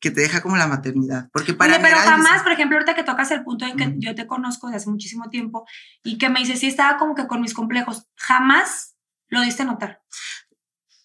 que 0.00 0.10
te 0.10 0.22
deja 0.22 0.40
como 0.40 0.56
la 0.56 0.66
maternidad. 0.66 1.28
Porque 1.32 1.54
para 1.54 1.74
Oye, 1.74 1.82
pero 1.82 1.96
jamás, 1.98 2.42
por 2.42 2.52
ejemplo, 2.52 2.76
ahorita 2.76 2.94
que 2.94 3.04
tocas 3.04 3.30
el 3.30 3.44
punto 3.44 3.66
en 3.66 3.76
que 3.76 3.94
yo 3.98 4.14
te 4.14 4.26
conozco 4.26 4.66
desde 4.66 4.78
hace 4.78 4.90
muchísimo 4.90 5.28
tiempo 5.28 5.66
y 6.02 6.18
que 6.18 6.30
me 6.30 6.40
dices, 6.40 6.60
sí, 6.60 6.66
estaba 6.66 6.98
como 6.98 7.14
que 7.14 7.26
con 7.26 7.40
mis 7.40 7.54
complejos, 7.54 8.06
jamás 8.16 8.96
lo 9.28 9.42
diste 9.42 9.62
a 9.62 9.66
notar. 9.66 10.02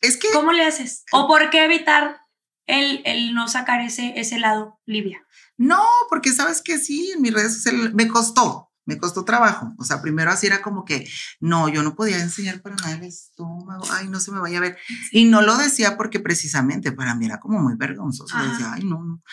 Es 0.02 0.18
que... 0.18 0.30
¿Cómo 0.32 0.54
le 0.54 0.66
haces? 0.66 1.04
¿O 1.12 1.28
por 1.28 1.50
qué 1.50 1.66
evitar 1.66 2.22
el, 2.66 3.02
el 3.06 3.34
no 3.34 3.48
sacar 3.48 3.82
ese, 3.82 4.14
ese 4.20 4.40
lado, 4.40 4.80
Livia? 4.86 5.26
No, 5.58 5.86
porque 6.10 6.32
sabes 6.32 6.62
que 6.62 6.78
sí, 6.78 7.12
en 7.12 7.22
mis 7.22 7.34
redes 7.34 7.54
sociales 7.54 7.94
me 7.94 8.08
costó, 8.08 8.72
me 8.86 8.98
costó 8.98 9.26
trabajo. 9.26 9.74
O 9.78 9.84
sea, 9.84 10.02
primero 10.02 10.32
así 10.32 10.48
era 10.48 10.62
como 10.62 10.86
que, 10.86 11.08
no, 11.40 11.70
yo 11.70 11.84
no 11.84 11.96
podía 11.96 12.22
enseñar 12.22 12.62
para 12.62 12.76
nada 12.76 12.94
el 12.94 13.04
estómago, 13.04 13.84
ay, 13.92 14.08
no 14.08 14.20
se 14.20 14.32
me 14.32 14.40
vaya 14.40 14.58
a 14.58 14.62
ver. 14.62 14.78
Y 15.12 15.26
no 15.26 15.42
lo 15.42 15.58
decía 15.58 15.98
porque 15.98 16.20
precisamente 16.20 16.92
para 16.92 17.16
mí 17.16 17.26
era 17.26 17.40
como 17.40 17.60
muy 17.60 17.76
vergonzoso. 17.76 18.38
Decía, 18.38 18.74
ay, 18.74 18.84
no, 18.84 19.04
no. 19.04 19.24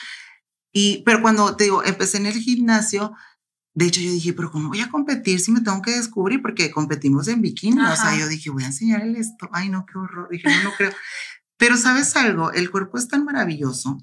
Y, 0.72 1.02
pero 1.04 1.20
cuando 1.20 1.54
te 1.54 1.64
digo, 1.64 1.84
empecé 1.84 2.16
en 2.16 2.26
el 2.26 2.34
gimnasio, 2.34 3.12
de 3.74 3.86
hecho 3.86 4.00
yo 4.00 4.10
dije, 4.10 4.32
pero 4.32 4.50
¿cómo 4.50 4.68
voy 4.68 4.80
a 4.80 4.90
competir 4.90 5.40
si 5.40 5.52
me 5.52 5.60
tengo 5.60 5.82
que 5.82 5.92
descubrir? 5.92 6.40
Porque 6.40 6.70
competimos 6.70 7.28
en 7.28 7.42
bikini. 7.42 7.80
O 7.80 7.96
sea, 7.96 8.16
yo 8.18 8.26
dije, 8.28 8.50
voy 8.50 8.64
a 8.64 8.68
enseñarle 8.68 9.18
esto. 9.18 9.48
Ay, 9.52 9.68
no, 9.68 9.84
qué 9.86 9.98
horror. 9.98 10.28
Dije, 10.30 10.48
no, 10.48 10.70
no 10.70 10.70
creo. 10.76 10.92
Pero 11.58 11.76
sabes 11.76 12.16
algo, 12.16 12.52
el 12.52 12.70
cuerpo 12.70 12.98
es 12.98 13.06
tan 13.06 13.24
maravilloso 13.24 13.98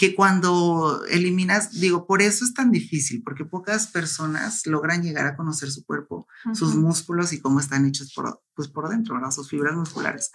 que 0.00 0.14
cuando 0.14 1.04
eliminas, 1.10 1.72
digo, 1.72 2.06
por 2.06 2.22
eso 2.22 2.46
es 2.46 2.54
tan 2.54 2.70
difícil, 2.70 3.22
porque 3.22 3.44
pocas 3.44 3.88
personas 3.88 4.66
logran 4.66 5.02
llegar 5.02 5.26
a 5.26 5.36
conocer 5.36 5.70
su 5.70 5.84
cuerpo, 5.84 6.26
sus 6.54 6.74
músculos 6.74 7.34
y 7.34 7.40
cómo 7.42 7.60
están 7.60 7.84
hechos 7.84 8.14
por, 8.14 8.42
pues 8.54 8.68
por 8.68 8.88
dentro, 8.88 9.16
¿verdad? 9.16 9.30
sus 9.30 9.50
fibras 9.50 9.76
musculares. 9.76 10.30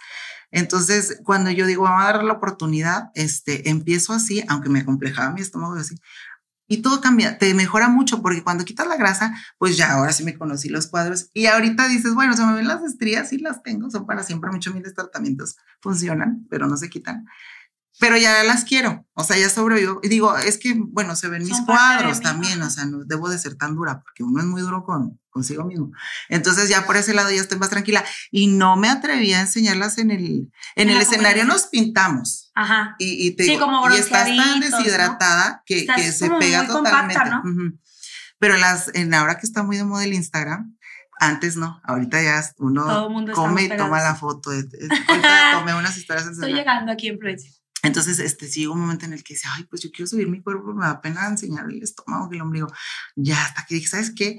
Entonces, 0.52 1.20
cuando 1.24 1.50
yo 1.50 1.66
digo, 1.66 1.82
vamos 1.82 2.00
a 2.00 2.12
dar 2.12 2.22
la 2.22 2.34
oportunidad, 2.34 3.10
este, 3.14 3.68
empiezo 3.68 4.12
así, 4.12 4.44
aunque 4.46 4.68
me 4.68 4.84
complejaba 4.84 5.32
mi 5.32 5.40
estómago 5.40 5.74
así, 5.74 5.96
y 6.68 6.82
todo 6.82 7.00
cambia, 7.00 7.36
te 7.38 7.52
mejora 7.52 7.88
mucho 7.88 8.22
porque 8.22 8.44
cuando 8.44 8.64
quitas 8.64 8.86
la 8.86 8.96
grasa, 8.96 9.34
pues 9.58 9.76
ya 9.76 9.94
ahora 9.94 10.12
sí 10.12 10.22
me 10.22 10.38
conocí 10.38 10.68
los 10.68 10.86
cuadros 10.86 11.28
y 11.34 11.46
ahorita 11.46 11.88
dices, 11.88 12.14
bueno, 12.14 12.36
se 12.36 12.46
me 12.46 12.54
ven 12.54 12.68
las 12.68 12.84
estrías, 12.84 13.30
sí 13.30 13.38
las 13.38 13.64
tengo, 13.64 13.90
son 13.90 14.06
para 14.06 14.22
siempre, 14.22 14.48
muchos 14.52 14.72
miles 14.74 14.90
de 14.90 14.94
tratamientos 14.94 15.56
funcionan, 15.80 16.46
pero 16.48 16.68
no 16.68 16.76
se 16.76 16.88
quitan 16.88 17.26
pero 17.98 18.16
ya 18.16 18.42
las 18.44 18.64
quiero, 18.64 19.06
o 19.14 19.24
sea, 19.24 19.38
ya 19.38 19.48
sobrevivo. 19.48 20.00
Y 20.02 20.08
digo, 20.08 20.36
es 20.36 20.58
que, 20.58 20.74
bueno, 20.76 21.16
se 21.16 21.28
ven 21.28 21.44
mis 21.44 21.60
cuadros 21.62 22.20
también, 22.20 22.60
o 22.62 22.70
sea, 22.70 22.84
no 22.84 23.04
debo 23.04 23.28
de 23.28 23.38
ser 23.38 23.54
tan 23.54 23.74
dura, 23.74 24.02
porque 24.02 24.22
uno 24.22 24.40
es 24.40 24.46
muy 24.46 24.60
duro 24.62 24.84
con 24.84 25.18
consigo 25.36 25.64
mismo. 25.64 25.92
Entonces 26.30 26.70
ya 26.70 26.86
por 26.86 26.96
ese 26.96 27.12
lado 27.12 27.30
ya 27.30 27.42
estoy 27.42 27.58
más 27.58 27.68
tranquila. 27.68 28.02
Y 28.30 28.46
no 28.46 28.76
me 28.76 28.88
atreví 28.88 29.34
a 29.34 29.40
enseñarlas 29.40 29.98
en 29.98 30.10
el, 30.10 30.50
en, 30.76 30.88
el 30.88 31.00
escenario, 31.00 31.44
nos 31.44 31.66
pintamos. 31.66 32.50
Ajá. 32.54 32.96
Y, 32.98 33.26
y 33.26 33.36
te 33.36 33.44
sí, 33.44 33.58
como 33.58 33.86
y 33.90 33.98
estás 33.98 34.28
tan 34.34 34.60
deshidratada 34.60 35.62
que, 35.66 35.86
que, 35.86 36.10
se 36.10 36.30
pega 36.30 36.66
totalmente. 36.66 37.20
Pero 38.38 38.56
las, 38.56 38.90
en 38.94 39.12
ahora 39.12 39.38
que 39.38 39.46
está 39.46 39.62
muy 39.62 39.76
de 39.76 39.84
moda 39.84 40.04
el 40.04 40.14
Instagram, 40.14 40.74
antes 41.18 41.56
no, 41.56 41.80
ahorita 41.84 42.22
ya 42.22 42.42
uno 42.58 43.08
come 43.34 43.64
y 43.64 43.68
toma 43.76 44.02
la 44.02 44.14
foto. 44.14 44.50
tomé 45.52 45.74
unas 45.74 45.96
historias. 45.96 46.26
Estoy 46.26 46.54
llegando 46.54 46.92
aquí 46.92 47.08
en 47.08 47.18
Florencia. 47.18 47.50
Entonces, 47.86 48.18
este, 48.18 48.48
sí, 48.48 48.66
un 48.66 48.80
momento 48.80 49.04
en 49.04 49.12
el 49.12 49.22
que 49.22 49.34
dice, 49.34 49.48
ay, 49.54 49.64
pues 49.64 49.82
yo 49.82 49.90
quiero 49.90 50.08
subir 50.08 50.28
mi 50.28 50.42
cuerpo, 50.42 50.74
me 50.74 50.84
da 50.84 51.00
pena 51.00 51.26
enseñar 51.26 51.66
el 51.70 51.82
estómago 51.82 52.28
y 52.30 52.36
el 52.36 52.42
ombligo. 52.42 52.66
Ya 53.14 53.42
hasta 53.44 53.64
que 53.64 53.76
dije, 53.76 53.86
¿sabes 53.86 54.12
qué? 54.14 54.38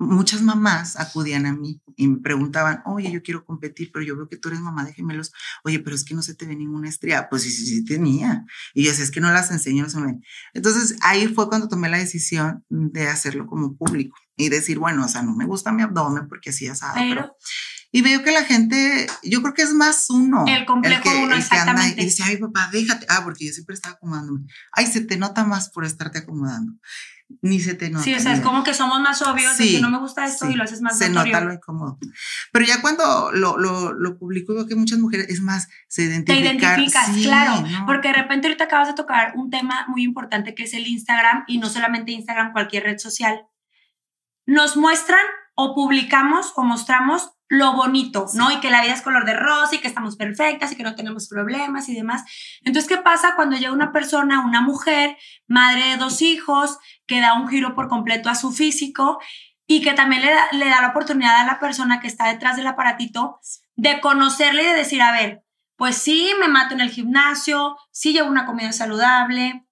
Muchas 0.00 0.42
mamás 0.42 0.96
acudían 0.96 1.46
a 1.46 1.52
mí 1.52 1.80
y 1.96 2.06
me 2.06 2.20
preguntaban, 2.20 2.82
oye, 2.86 3.10
yo 3.10 3.22
quiero 3.22 3.44
competir, 3.44 3.90
pero 3.92 4.04
yo 4.04 4.16
veo 4.16 4.28
que 4.28 4.36
tú 4.36 4.48
eres 4.48 4.60
mamá 4.60 4.84
de 4.84 4.92
gemelos. 4.92 5.32
Oye, 5.64 5.80
pero 5.80 5.96
es 5.96 6.04
que 6.04 6.14
no 6.14 6.22
se 6.22 6.34
te 6.34 6.46
ve 6.46 6.54
ninguna 6.56 6.88
estría. 6.88 7.28
Pues 7.28 7.42
sí, 7.42 7.50
sí, 7.50 7.66
sí 7.66 7.84
tenía. 7.84 8.44
Y 8.74 8.84
yo 8.84 8.90
decía, 8.90 9.04
es 9.04 9.10
que 9.10 9.20
no 9.20 9.30
las 9.32 9.50
enseño, 9.50 9.84
no 9.84 9.90
se 9.90 10.00
ven. 10.00 10.22
Entonces, 10.54 10.96
ahí 11.02 11.26
fue 11.28 11.48
cuando 11.48 11.68
tomé 11.68 11.88
la 11.88 11.98
decisión 11.98 12.64
de 12.68 13.08
hacerlo 13.08 13.46
como 13.46 13.76
público 13.76 14.16
y 14.36 14.48
decir, 14.48 14.78
bueno, 14.78 15.04
o 15.04 15.08
sea, 15.08 15.22
no 15.22 15.34
me 15.34 15.46
gusta 15.46 15.72
mi 15.72 15.82
abdomen 15.82 16.28
porque 16.28 16.50
así 16.50 16.66
es 16.66 16.80
pero 16.94 17.36
y 17.90 18.02
veo 18.02 18.22
que 18.22 18.32
la 18.32 18.44
gente, 18.44 19.06
yo 19.22 19.40
creo 19.40 19.54
que 19.54 19.62
es 19.62 19.72
más 19.72 20.10
uno. 20.10 20.44
El 20.46 20.66
complejo 20.66 21.02
que, 21.02 21.16
uno, 21.16 21.34
exactamente. 21.34 22.02
y 22.02 22.04
dice, 22.04 22.22
ay, 22.22 22.36
papá, 22.36 22.68
déjate. 22.70 23.06
Ah, 23.08 23.22
porque 23.24 23.46
yo 23.46 23.52
siempre 23.52 23.74
estaba 23.74 23.94
acomodándome. 23.94 24.40
Ay, 24.72 24.86
se 24.86 25.00
te 25.00 25.16
nota 25.16 25.44
más 25.44 25.70
por 25.70 25.86
estarte 25.86 26.18
acomodando. 26.18 26.74
Ni 27.40 27.60
se 27.60 27.74
te 27.74 27.88
nota. 27.88 28.04
Sí, 28.04 28.14
o 28.14 28.20
sea, 28.20 28.34
es 28.34 28.40
como 28.40 28.62
que 28.62 28.74
somos 28.74 29.00
más 29.00 29.22
obvios 29.22 29.54
sí, 29.56 29.64
de 29.64 29.74
que 29.76 29.80
no 29.80 29.90
me 29.90 29.98
gusta 29.98 30.26
esto 30.26 30.50
y 30.50 30.54
lo 30.54 30.64
haces 30.64 30.82
más 30.82 30.98
Se 30.98 31.08
nota 31.08 31.40
lo 31.40 31.52
incómodo. 31.52 31.98
Pero 32.52 32.64
ya 32.66 32.80
cuando 32.82 33.32
lo, 33.32 33.56
lo, 33.58 33.94
lo 33.94 34.18
publico, 34.18 34.54
veo 34.54 34.66
que 34.66 34.74
muchas 34.74 34.98
mujeres, 34.98 35.28
es 35.30 35.40
más, 35.40 35.68
se 35.88 36.04
identifican. 36.04 36.58
Te 36.58 36.66
identificas, 36.66 37.10
claro. 37.22 37.66
Porque 37.86 38.08
de 38.08 38.14
repente 38.14 38.48
ahorita 38.48 38.64
acabas 38.64 38.88
de 38.88 38.94
tocar 38.94 39.32
un 39.36 39.48
tema 39.50 39.86
muy 39.88 40.02
importante 40.02 40.54
que 40.54 40.64
es 40.64 40.74
el 40.74 40.86
Instagram 40.86 41.44
y 41.46 41.58
no 41.58 41.70
solamente 41.70 42.12
Instagram, 42.12 42.52
cualquier 42.52 42.84
red 42.84 42.98
social. 42.98 43.46
Nos 44.46 44.76
muestran 44.76 45.20
o 45.60 45.74
publicamos 45.74 46.52
o 46.54 46.62
mostramos 46.62 47.32
lo 47.48 47.72
bonito, 47.72 48.26
¿no? 48.34 48.52
Y 48.52 48.60
que 48.60 48.70
la 48.70 48.80
vida 48.80 48.94
es 48.94 49.02
color 49.02 49.24
de 49.24 49.34
rosa 49.34 49.74
y 49.74 49.78
que 49.78 49.88
estamos 49.88 50.14
perfectas 50.14 50.70
y 50.70 50.76
que 50.76 50.84
no 50.84 50.94
tenemos 50.94 51.26
problemas 51.28 51.88
y 51.88 51.96
demás. 51.96 52.22
Entonces, 52.62 52.88
¿qué 52.88 52.98
pasa 53.02 53.34
cuando 53.34 53.56
llega 53.56 53.72
una 53.72 53.90
persona, 53.90 54.46
una 54.46 54.60
mujer, 54.60 55.16
madre 55.48 55.84
de 55.88 55.96
dos 55.96 56.22
hijos, 56.22 56.78
que 57.08 57.20
da 57.20 57.34
un 57.34 57.48
giro 57.48 57.74
por 57.74 57.88
completo 57.88 58.30
a 58.30 58.36
su 58.36 58.52
físico 58.52 59.18
y 59.66 59.82
que 59.82 59.94
también 59.94 60.22
le 60.22 60.30
da, 60.30 60.46
le 60.52 60.68
da 60.68 60.80
la 60.80 60.90
oportunidad 60.90 61.40
a 61.40 61.46
la 61.46 61.58
persona 61.58 61.98
que 61.98 62.06
está 62.06 62.28
detrás 62.28 62.54
del 62.54 62.68
aparatito 62.68 63.40
de 63.74 63.98
conocerle 63.98 64.62
y 64.62 64.66
de 64.66 64.74
decir, 64.74 65.02
a 65.02 65.10
ver, 65.10 65.42
pues 65.74 65.96
sí, 65.96 66.30
me 66.38 66.46
mato 66.46 66.74
en 66.74 66.80
el 66.80 66.90
gimnasio, 66.90 67.76
sí 67.90 68.12
llevo 68.12 68.28
una 68.28 68.46
comida 68.46 68.70
saludable, 68.70 69.66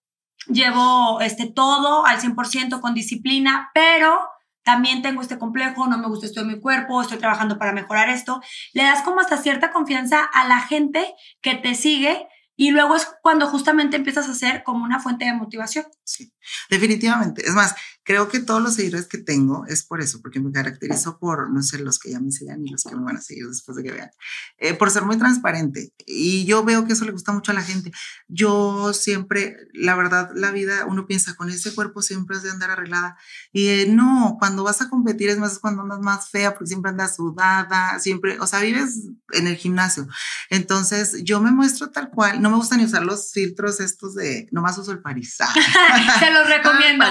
llevo 0.49 1.21
este 1.21 1.47
todo 1.47 2.05
al 2.07 2.19
100% 2.21 2.81
con 2.81 2.93
disciplina, 2.93 3.71
pero 3.73 4.21
también 4.67 5.01
tengo 5.01 5.23
este 5.23 5.39
complejo, 5.39 5.87
no 5.87 5.97
me 5.97 6.09
gusta 6.09 6.27
esto 6.27 6.41
de 6.41 6.53
mi 6.53 6.61
cuerpo, 6.61 7.01
estoy 7.01 7.19
trabajando 7.19 7.57
para 7.57 7.73
mejorar 7.73 8.09
esto. 8.09 8.43
Le 8.73 8.83
das 8.83 9.03
como 9.03 9.21
hasta 9.21 9.37
cierta 9.37 9.71
confianza 9.71 10.25
a 10.25 10.49
la 10.49 10.59
gente 10.59 11.15
que 11.41 11.55
te 11.55 11.77
sigue 11.77 12.27
y 12.57 12.73
luego 12.73 12.97
es 12.97 13.07
cuando 13.23 13.47
justamente 13.47 13.97
empiezas 13.97 14.29
a 14.29 14.35
ser 14.35 14.65
como 14.65 14.83
una 14.83 14.99
fuente 14.99 15.25
de 15.25 15.35
motivación. 15.35 15.87
Sí, 16.03 16.33
definitivamente. 16.69 17.47
Es 17.47 17.55
más, 17.55 17.77
creo 18.07 18.29
que 18.29 18.39
todos 18.39 18.63
los 18.63 18.75
seguidores 18.75 19.09
que 19.09 19.19
tengo 19.19 19.67
es 19.67 19.85
por 19.85 20.01
eso, 20.01 20.23
porque 20.23 20.39
me 20.39 20.53
caracterizo 20.53 21.19
por, 21.19 21.51
no 21.51 21.63
sé, 21.63 21.79
los 21.81 21.99
que 21.99 22.13
ya 22.13 22.21
me 22.21 22.31
sigan 22.31 22.65
y 22.65 22.71
los 22.71 22.85
que 22.85 22.95
me 22.95 23.03
van 23.03 23.17
a 23.17 23.21
seguir 23.21 23.49
después 23.49 23.77
de 23.77 23.83
que 23.83 23.93
vean, 23.93 24.11
eh, 24.59 24.75
por 24.75 24.91
ser 24.91 25.05
muy 25.05 25.19
transparente. 25.19 25.93
Y 26.07 26.45
yo 26.45 26.65
veo 26.65 26.87
que 26.87 26.93
eso 26.93 27.05
le 27.05 27.11
gusta 27.11 27.33
mucho 27.33 27.51
a 27.51 27.55
la 27.55 27.63
gente. 27.63 27.91
Yo 28.29 28.93
siempre, 28.93 29.57
la 29.75 29.97
verdad, 29.97 30.31
la 30.35 30.53
vida, 30.53 30.87
uno 30.87 31.07
piensa, 31.07 31.35
con 31.35 31.51
ese 31.51 31.75
cuerpo 31.75 32.01
siempre 32.01 32.37
es 32.37 32.45
de 32.45 32.51
andar 32.51 32.71
arreglada. 32.71 33.19
Y 33.53 33.69
eh, 33.69 33.87
no, 33.89 34.37
cuando 34.39 34.63
vas 34.63 34.81
a 34.83 34.89
competir 34.89 35.29
es 35.29 35.39
más 35.39 35.59
cuando 35.59 35.83
andas 35.83 36.01
más 36.01 36.31
fea, 36.31 36.53
porque 36.55 36.69
siempre 36.69 36.93
andas 36.93 37.17
sudada, 37.17 37.99
siempre, 37.99 38.39
o 38.39 38.47
sea, 38.47 38.61
vives 38.61 39.09
en 39.33 39.49
el 39.49 39.57
gimnasio. 39.57 40.07
Entonces, 40.49 41.25
yo 41.25 41.41
me 41.41 41.51
muestro 41.51 41.91
tal 41.91 42.11
cual. 42.11 42.41
No 42.41 42.51
me 42.51 42.57
gusta 42.57 42.77
ni 42.77 42.85
usar 42.85 43.05
los 43.05 43.33
filtros 43.33 43.81
estos 43.81 44.15
de, 44.15 44.49
nomás 44.53 44.79
uso 44.79 44.93
el 44.93 45.01
París. 45.01 45.37
Se 45.37 46.31
los 46.31 46.49
recomiendo 46.49 47.05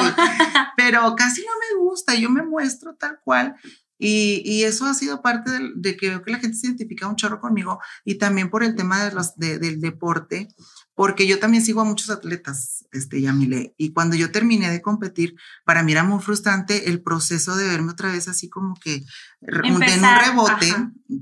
pero 0.75 0.84
casi 1.17 1.41
no 1.41 1.53
me 1.59 1.83
gusta, 1.83 2.15
yo 2.15 2.29
me 2.29 2.43
muestro 2.43 2.95
tal 2.95 3.19
cual. 3.23 3.55
Y, 3.97 4.41
y 4.45 4.63
eso 4.63 4.85
ha 4.85 4.93
sido 4.93 5.21
parte 5.21 5.51
de, 5.75 5.95
que 5.95 6.09
veo 6.09 6.21
que 6.21 6.31
la 6.31 6.39
gente 6.39 6.57
se 6.57 6.67
identifica 6.67 7.07
un 7.07 7.15
chorro 7.15 7.39
conmigo 7.39 7.79
y 8.03 8.15
también 8.15 8.49
por 8.49 8.61
el 8.61 8.75
tema 8.75 9.05
de 9.05 9.11
los, 9.13 9.37
del 9.37 9.79
deporte, 9.79 10.49
porque 10.95 11.27
yo 11.27 11.39
también 11.39 11.63
sigo 11.63 11.79
a 11.79 11.85
muchos 11.85 12.09
atletas, 12.09 12.85
este, 12.91 13.21
Yamile, 13.21 13.73
y 13.77 13.93
cuando 13.93 14.17
yo 14.17 14.31
terminé 14.31 14.69
de 14.69 14.81
competir, 14.81 15.35
para 15.65 15.81
mí 15.81 15.93
era 15.93 16.03
muy 16.03 16.21
frustrante 16.21 16.89
el 16.89 17.01
proceso 17.01 17.55
de 17.55 17.67
verme 17.67 17.91
otra 17.91 18.11
vez 18.11 18.27
así 18.27 18.49
como 18.49 18.75
que 18.75 19.05
en 19.41 19.75
un 19.75 19.81
rebote, 19.81 20.73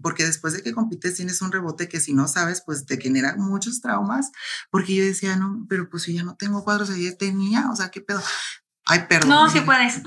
porque 0.02 0.26
después 0.26 0.54
de 0.54 0.64
que 0.64 0.74
compites 0.74 1.16
tienes 1.16 1.42
un 1.44 1.52
rebote 1.52 1.88
que 1.88 2.00
si 2.00 2.14
no 2.14 2.28
sabes, 2.28 2.64
pues 2.66 2.86
te 2.86 3.00
genera 3.00 3.36
muchos 3.36 3.82
traumas, 3.82 4.32
porque 4.72 4.96
yo 4.96 5.04
decía, 5.04 5.36
no, 5.36 5.66
pero 5.70 5.90
pues 5.90 6.04
si 6.04 6.14
ya 6.14 6.24
no 6.24 6.36
tengo 6.36 6.64
cuadros, 6.64 6.90
ayer 6.90 7.16
tenía, 7.16 7.70
o 7.72 7.76
sea, 7.76 7.90
¿qué 7.90 8.02
pedo? 8.02 8.22
Ay, 8.86 9.06
perdón. 9.08 9.30
No, 9.30 9.50
sí 9.50 9.62
puedes. 9.62 9.96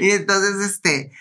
y 0.00 0.10
entonces, 0.10 0.66
este, 0.66 1.12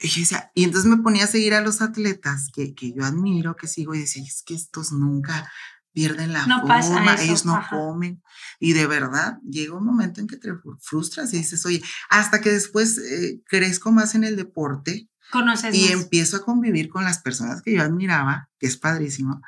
y, 0.00 0.20
decía, 0.20 0.50
y 0.54 0.64
entonces 0.64 0.90
me 0.90 0.98
ponía 0.98 1.24
a 1.24 1.28
seguir 1.28 1.54
a 1.54 1.60
los 1.60 1.80
atletas 1.80 2.50
que, 2.52 2.74
que 2.74 2.92
yo 2.92 3.04
admiro, 3.04 3.56
que 3.56 3.66
sigo, 3.66 3.94
y 3.94 4.00
decía, 4.00 4.22
es 4.22 4.42
que 4.44 4.54
estos 4.54 4.92
nunca 4.92 5.50
pierden 5.92 6.32
la 6.32 6.46
no 6.46 6.60
forma, 6.60 7.16
ellos 7.16 7.44
no 7.44 7.60
comen. 7.68 8.22
Y 8.60 8.72
de 8.72 8.86
verdad, 8.86 9.38
llega 9.42 9.76
un 9.76 9.84
momento 9.84 10.20
en 10.20 10.28
que 10.28 10.36
te 10.36 10.50
frustras 10.80 11.32
y 11.32 11.38
dices, 11.38 11.64
oye, 11.66 11.82
hasta 12.08 12.40
que 12.40 12.52
después 12.52 12.98
eh, 12.98 13.40
crezco 13.46 13.90
más 13.90 14.14
en 14.14 14.24
el 14.24 14.36
deporte. 14.36 15.08
Conoces 15.30 15.74
y 15.74 15.92
empiezo 15.92 16.36
a 16.36 16.44
convivir 16.44 16.88
con 16.88 17.04
las 17.04 17.18
personas 17.18 17.62
que 17.62 17.74
yo 17.74 17.82
admiraba, 17.82 18.48
que 18.58 18.66
es 18.66 18.76
padrísimo, 18.76 19.42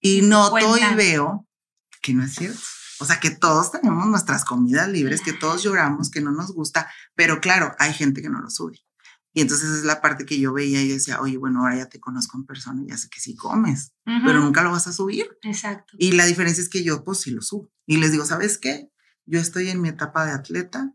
y 0.00 0.22
noto 0.22 0.76
y 0.76 0.94
veo 0.94 1.48
que 2.02 2.12
no 2.12 2.24
es 2.24 2.34
cierto. 2.34 2.60
O 3.02 3.04
sea, 3.04 3.18
que 3.18 3.30
todos 3.30 3.72
tenemos 3.72 4.06
nuestras 4.06 4.44
comidas 4.44 4.88
libres, 4.88 5.20
que 5.22 5.32
todos 5.32 5.62
lloramos, 5.62 6.10
que 6.10 6.20
no 6.20 6.30
nos 6.30 6.52
gusta, 6.52 6.88
pero 7.16 7.40
claro, 7.40 7.74
hay 7.78 7.92
gente 7.92 8.22
que 8.22 8.30
no 8.30 8.40
lo 8.40 8.48
sube. 8.48 8.78
Y 9.34 9.40
entonces 9.40 9.70
es 9.70 9.84
la 9.84 10.00
parte 10.00 10.24
que 10.24 10.38
yo 10.38 10.52
veía 10.52 10.82
y 10.82 10.88
decía, 10.88 11.20
oye, 11.20 11.36
bueno, 11.38 11.60
ahora 11.60 11.76
ya 11.76 11.88
te 11.88 11.98
conozco 11.98 12.38
en 12.38 12.44
persona 12.44 12.82
y 12.82 12.90
ya 12.90 12.96
sé 12.96 13.08
que 13.08 13.18
sí 13.18 13.34
comes, 13.34 13.92
pero 14.04 14.40
nunca 14.40 14.62
lo 14.62 14.70
vas 14.70 14.86
a 14.86 14.92
subir. 14.92 15.26
Exacto. 15.42 15.94
Y 15.98 16.12
la 16.12 16.26
diferencia 16.26 16.62
es 16.62 16.68
que 16.68 16.84
yo, 16.84 17.02
pues 17.02 17.20
sí 17.20 17.30
lo 17.30 17.42
subo. 17.42 17.70
Y 17.86 17.96
les 17.96 18.12
digo, 18.12 18.24
¿sabes 18.24 18.58
qué? 18.58 18.90
Yo 19.24 19.40
estoy 19.40 19.70
en 19.70 19.80
mi 19.80 19.88
etapa 19.88 20.26
de 20.26 20.32
atleta 20.32 20.92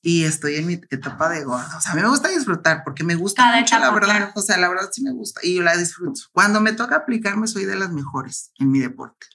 y 0.00 0.24
estoy 0.24 0.56
en 0.56 0.66
mi 0.66 0.74
etapa 0.90 1.28
de 1.28 1.44
gorda. 1.44 1.76
O 1.76 1.80
sea, 1.80 1.92
a 1.92 1.94
mí 1.96 2.02
me 2.02 2.08
gusta 2.08 2.28
disfrutar 2.28 2.84
porque 2.84 3.04
me 3.04 3.16
gusta 3.16 3.54
mucho, 3.58 3.78
la 3.78 3.90
verdad. 3.90 4.32
O 4.34 4.42
sea, 4.42 4.56
la 4.56 4.68
verdad 4.68 4.88
sí 4.92 5.02
me 5.02 5.12
gusta 5.12 5.40
y 5.42 5.56
yo 5.56 5.62
la 5.62 5.76
disfruto. 5.76 6.20
Cuando 6.32 6.60
me 6.60 6.72
toca 6.72 6.96
aplicarme, 6.96 7.48
soy 7.48 7.64
de 7.64 7.76
las 7.76 7.90
mejores 7.90 8.52
en 8.58 8.70
mi 8.70 8.78
deporte. 8.78 9.26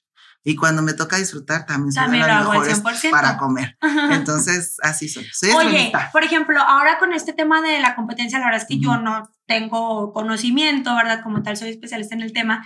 Y 0.44 0.56
cuando 0.56 0.82
me 0.82 0.94
toca 0.94 1.18
disfrutar, 1.18 1.66
también 1.66 1.94
las 1.94 2.10
mejores 2.10 2.82
para 3.12 3.38
comer. 3.38 3.78
Entonces, 4.12 4.78
así 4.82 5.10
soy. 5.10 5.26
Oye, 5.56 5.92
por 6.12 6.24
ejemplo, 6.24 6.62
ahora 6.62 6.98
con 6.98 7.14
este 7.14 7.34
tema 7.34 7.62
de 7.62 7.80
la 7.80 7.96
competencia, 7.96 8.40
la 8.40 8.46
verdad 8.46 8.62
es 8.62 8.68
que 8.68 8.80
yo 8.80 8.98
no 8.98 9.36
tengo 9.46 10.14
conocimiento, 10.14 10.96
¿verdad? 10.96 11.22
Como 11.24 11.44
tal, 11.44 11.58
soy 11.58 11.70
especialista 11.70 12.16
en 12.16 12.22
el 12.22 12.34
tema. 12.34 12.66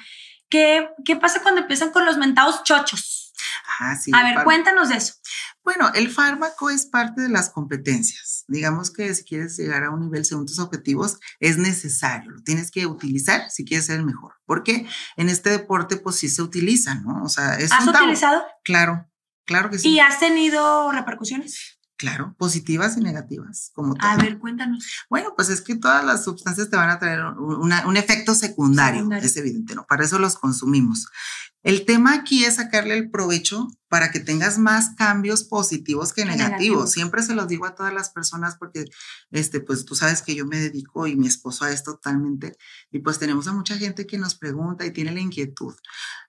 ¿Qué, 0.50 0.88
qué 1.04 1.16
pasa 1.16 1.42
cuando 1.42 1.62
empiezan 1.62 1.92
con 1.92 2.06
los 2.06 2.18
mentados 2.18 2.64
chochos? 2.64 3.34
Ah, 3.80 3.96
sí, 3.96 4.12
a 4.14 4.24
ver, 4.24 4.44
cuéntanos 4.44 4.90
de 4.90 4.98
eso. 4.98 5.16
Bueno, 5.64 5.92
el 5.96 6.10
fármaco 6.10 6.70
es 6.70 6.86
parte 6.86 7.22
de 7.22 7.30
las 7.30 7.50
competencias. 7.50 8.33
Digamos 8.48 8.92
que 8.92 9.14
si 9.14 9.24
quieres 9.24 9.58
llegar 9.58 9.84
a 9.84 9.92
un 9.92 10.02
nivel 10.02 10.26
según 10.26 10.46
tus 10.46 10.60
objetivos, 10.60 11.20
es 11.40 11.58
necesario, 11.58 12.32
lo 12.32 12.42
tienes 12.44 12.72
que 12.72 12.86
utilizar 12.86 13.50
si 13.50 13.66
quieres 13.66 13.86
ser 13.86 14.00
el 14.00 14.06
mejor. 14.06 14.34
Porque 14.46 14.86
en 15.16 15.30
este 15.30 15.50
deporte, 15.50 15.98
pues 15.98 16.18
sí 16.18 16.30
se 16.30 16.42
utiliza, 16.42 16.96
¿no? 16.96 17.24
O 17.24 17.30
sea, 17.30 17.56
es 17.56 17.72
¿Has 17.72 17.88
utilizado? 17.88 18.44
Claro, 18.64 19.10
claro 19.46 19.70
que 19.70 19.80
sí. 19.80 19.90
¿Y 19.90 20.00
has 20.00 20.20
tenido 20.20 20.92
repercusiones? 20.92 21.80
Claro, 21.96 22.36
positivas 22.38 22.98
y 22.98 23.02
negativas, 23.02 23.72
como 23.74 23.96
A 24.00 24.18
ver, 24.18 24.38
cuéntanos. 24.40 24.86
Bueno, 25.10 25.34
pues 25.38 25.50
es 25.50 25.62
que 25.62 25.76
todas 25.76 26.04
las 26.04 26.26
sustancias 26.26 26.70
te 26.70 26.76
van 26.76 26.90
a 26.90 27.00
traer 27.00 27.24
un 27.24 27.98
efecto 27.98 28.36
secundario, 28.36 29.08
es 29.14 29.38
evidente, 29.38 29.74
¿no? 29.76 29.86
Para 29.86 30.04
eso 30.04 30.20
los 30.20 30.36
consumimos. 30.36 31.08
El 31.64 31.86
tema 31.86 32.14
aquí 32.14 32.44
es 32.44 32.56
sacarle 32.56 32.96
el 32.96 33.10
provecho 33.10 33.68
para 33.88 34.12
que 34.12 34.20
tengas 34.20 34.58
más 34.60 34.92
cambios 34.96 35.46
positivos 35.46 36.12
que 36.12 36.26
negativos. 36.26 36.92
Siempre 36.92 37.24
se 37.24 37.36
los 37.36 37.48
digo 37.48 37.66
a 37.66 37.74
todas 37.74 37.94
las 37.94 38.10
personas 38.10 38.58
porque, 38.58 38.86
este, 39.32 39.62
pues 39.62 39.86
tú 39.86 39.96
sabes 39.96 40.22
que 40.22 40.36
yo 40.36 40.46
me 40.46 40.60
dedico 40.60 41.08
y 41.08 41.16
mi 41.16 41.28
esposo 41.28 41.64
a 41.64 41.72
esto 41.72 41.94
totalmente 41.94 42.58
y 42.92 43.00
pues 43.00 43.18
tenemos 43.18 43.48
a 43.48 43.54
mucha 43.54 43.78
gente 43.78 44.06
que 44.06 44.18
nos 44.18 44.36
pregunta 44.36 44.86
y 44.86 44.92
tiene 44.92 45.14
la 45.14 45.22
inquietud. 45.22 45.74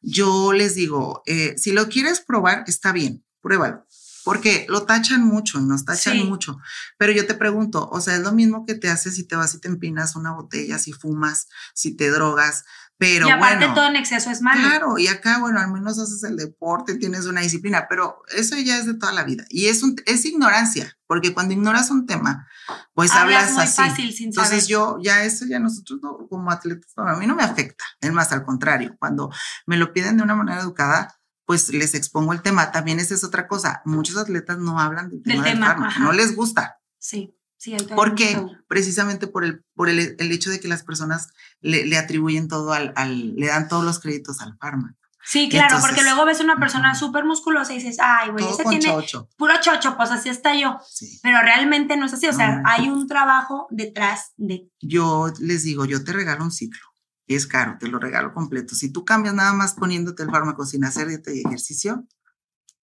Yo 0.03 0.53
les 0.53 0.77
digo, 0.77 1.23
eh, 1.27 1.55
si 1.57 1.73
lo 1.73 1.89
quieres 1.89 2.21
probar, 2.21 2.65
está 2.67 2.93
bien, 2.93 3.25
pruébalo 3.41 3.85
porque 4.25 4.67
lo 4.69 4.85
tachan 4.85 5.23
mucho 5.23 5.61
y 5.61 5.65
nos 5.65 5.85
tachan 5.85 6.27
mucho. 6.27 6.59
Pero 6.99 7.13
yo 7.13 7.27
te 7.27 7.35
pregunto, 7.35 7.89
o 7.91 8.01
sea, 8.01 8.17
es 8.17 8.23
lo 8.23 8.33
mismo 8.33 8.65
que 8.67 8.75
te 8.75 8.89
haces 8.89 9.17
si 9.17 9.25
te 9.25 9.37
vas 9.37 9.55
y 9.55 9.61
te 9.61 9.69
empinas 9.69 10.17
una 10.17 10.33
botella, 10.33 10.79
si 10.79 10.93
fumas, 10.93 11.49
si 11.75 11.95
te 11.97 12.11
drogas. 12.11 12.65
Pero 12.97 13.27
y 13.27 13.31
aparte 13.31 13.67
bueno, 13.67 13.75
todo 13.75 13.87
en 13.87 13.97
exceso 13.97 14.31
es 14.31 14.41
malo. 14.41 14.69
Claro, 14.69 14.99
y 14.99 15.09
acá, 15.09 15.39
bueno, 15.41 15.61
al 15.61 15.71
menos 15.71 15.99
haces 15.99 16.23
el 16.23 16.37
deporte, 16.37 16.95
tienes 16.95 17.27
una 17.27 17.41
disciplina, 17.41 17.87
pero 17.89 18.23
eso 18.35 18.57
ya 18.57 18.79
es 18.79 18.87
de 18.87 18.95
toda 18.95 19.13
la 19.13 19.25
vida. 19.25 19.45
Y 19.51 19.67
es, 19.67 19.83
un, 19.83 19.97
es 20.07 20.25
ignorancia, 20.25 20.97
porque 21.07 21.35
cuando 21.35 21.55
ignoras 21.55 21.91
un 21.91 22.07
tema, 22.07 22.49
pues 22.95 23.11
hablas, 23.11 23.53
muy 23.53 23.65
así. 23.65 23.77
Fácil, 23.77 24.13
sin 24.13 24.29
Entonces 24.29 24.69
yo, 24.69 24.99
ya 25.03 25.25
eso 25.25 25.45
ya 25.45 25.59
nosotros 25.59 26.01
como 26.31 26.51
atletas, 26.51 26.93
a 26.97 27.17
mí 27.17 27.27
no 27.27 27.35
me 27.35 27.43
afecta. 27.43 27.85
Es 28.01 28.13
más, 28.13 28.33
al 28.33 28.45
contrario, 28.45 28.97
cuando 28.99 29.31
me 29.67 29.77
lo 29.77 29.93
piden 29.93 30.17
de 30.17 30.23
una 30.23 30.37
manera 30.37 30.61
educada, 30.61 31.19
pues 31.47 31.69
les 31.71 31.95
expongo 31.95 32.33
el 32.33 32.43
tema. 32.43 32.73
También 32.73 33.01
esa 33.01 33.15
es 33.15 33.25
otra 33.25 33.49
cosa. 33.49 33.83
Muchos 33.85 34.17
atletas 34.17 34.59
no 34.59 34.79
hablan 34.79 35.11
del 35.11 35.23
tema 35.23 35.45
del, 35.45 35.59
fármaco, 35.59 36.01
no 36.01 36.13
les 36.13 36.35
gusta. 36.35 36.79
Sí. 36.99 37.37
Sí, 37.57 37.75
¿Por 37.95 38.15
qué? 38.15 38.39
Precisamente 38.69 39.27
por, 39.27 39.43
el, 39.43 39.65
por 39.75 39.89
el, 39.89 40.19
hecho 40.19 40.51
de 40.51 40.61
que 40.61 40.69
las 40.69 40.83
personas 40.83 41.29
le, 41.63 41.97
atribuyen 41.97 42.47
todo 42.47 42.75
al, 42.75 42.93
le 43.37 43.47
dan 43.47 43.69
todos 43.69 43.83
los 43.85 44.01
créditos 44.01 44.43
al 44.43 44.59
fármaco. 44.59 44.99
Sí, 45.25 45.49
claro, 45.49 45.79
porque 45.81 46.03
luego 46.03 46.27
ves 46.27 46.41
una 46.41 46.59
persona 46.59 46.95
súper 46.95 47.25
musculosa 47.25 47.73
y 47.73 47.77
dices, 47.77 47.97
ay, 48.03 48.29
güey, 48.31 48.45
ese 48.47 48.65
tiene 48.65 48.95
puro 49.39 49.55
chocho, 49.63 49.97
pues 49.97 50.11
así 50.11 50.29
está 50.29 50.55
yo. 50.55 50.79
Pero 51.23 51.41
realmente 51.41 51.97
no 51.97 52.05
es 52.05 52.13
así, 52.13 52.27
o 52.27 52.35
sea, 52.35 52.63
hay 52.67 52.91
un 52.91 53.09
trabajo 53.09 53.67
detrás 53.71 54.33
de... 54.37 54.69
Yo 54.83 55.33
les 55.41 55.63
digo, 55.63 55.87
yo 55.87 56.05
te 56.05 56.13
regalo 56.13 56.45
un 56.45 56.53
ciclo 56.53 56.94
es 57.27 57.47
caro, 57.47 57.77
te 57.79 57.89
lo 57.89 57.99
regalo 57.99 58.33
completo. 58.35 58.75
Si 58.75 58.91
tú 58.91 59.05
cambias 59.05 59.35
nada 59.35 59.53
más 59.55 59.75
poniéndote 59.75 60.23
el 60.23 60.31
fármaco 60.31 60.67
sin 60.67 60.85
hacer 60.85 61.09
dieta 61.09 61.33
y 61.33 61.41
ejercicio, 61.41 62.07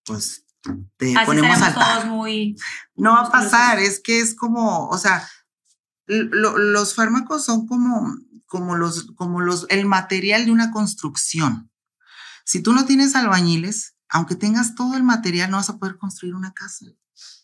pues 0.06 0.46
te 0.98 1.16
ponemos 1.26 1.62
al 1.62 1.74
todos 1.74 2.06
muy 2.06 2.56
No 2.96 3.14
va 3.14 3.22
a 3.22 3.32
pasar, 3.32 3.80
es 3.80 4.00
que 4.00 4.20
es 4.20 4.36
como, 4.36 4.88
o 4.90 4.98
sea, 4.98 5.28
los 6.08 6.96
fármacos 6.96 7.46
son 7.46 7.68
como, 7.68 8.16
como, 8.46 8.76
los, 8.76 9.12
como 9.16 9.42
los, 9.42 9.66
el 9.70 9.86
material 9.86 10.46
de 10.46 10.52
una 10.52 10.72
construcción. 10.72 11.72
Si 12.44 12.62
tú 12.62 12.74
no 12.74 12.86
tienes 12.86 13.16
albañiles, 13.16 13.96
aunque 14.10 14.36
tengas 14.36 14.76
todo 14.76 14.96
el 14.96 15.04
material, 15.04 15.50
no 15.50 15.58
vas 15.58 15.70
a 15.70 15.78
poder 15.78 15.98
construir 15.98 16.36
una 16.36 16.54
casa. 16.54 16.86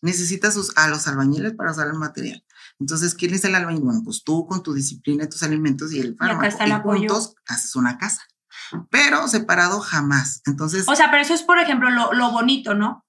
Necesitas 0.02 0.58
a 0.76 0.88
los 0.90 1.08
albañiles 1.08 1.54
para 1.54 1.72
usar 1.72 1.88
el 1.88 1.94
material. 1.94 2.44
Entonces, 2.80 3.16
¿quién 3.16 3.34
es 3.34 3.44
el 3.46 3.56
albañil? 3.56 3.84
Bueno, 3.84 4.02
pues 4.04 4.24
tú 4.24 4.46
con 4.48 4.64
tu 4.64 4.74
disciplina, 4.74 5.28
tus 5.28 5.44
alimentos 5.44 5.92
y 5.94 6.00
el 6.00 6.16
fármaco. 6.16 6.44
Y, 6.44 6.48
acá 6.48 6.48
está 6.48 6.64
el 6.66 6.82
juntos 6.82 7.36
haces 7.48 7.76
una 7.76 7.98
casa. 7.98 8.22
Pero 8.90 9.28
separado 9.28 9.80
jamás. 9.80 10.42
Entonces. 10.46 10.86
O 10.88 10.96
sea, 10.96 11.10
pero 11.10 11.24
eso 11.24 11.34
es, 11.34 11.44
por 11.44 11.60
ejemplo, 11.60 11.90
lo, 11.90 12.14
lo 12.14 12.32
bonito, 12.32 12.76
¿no? 12.76 13.06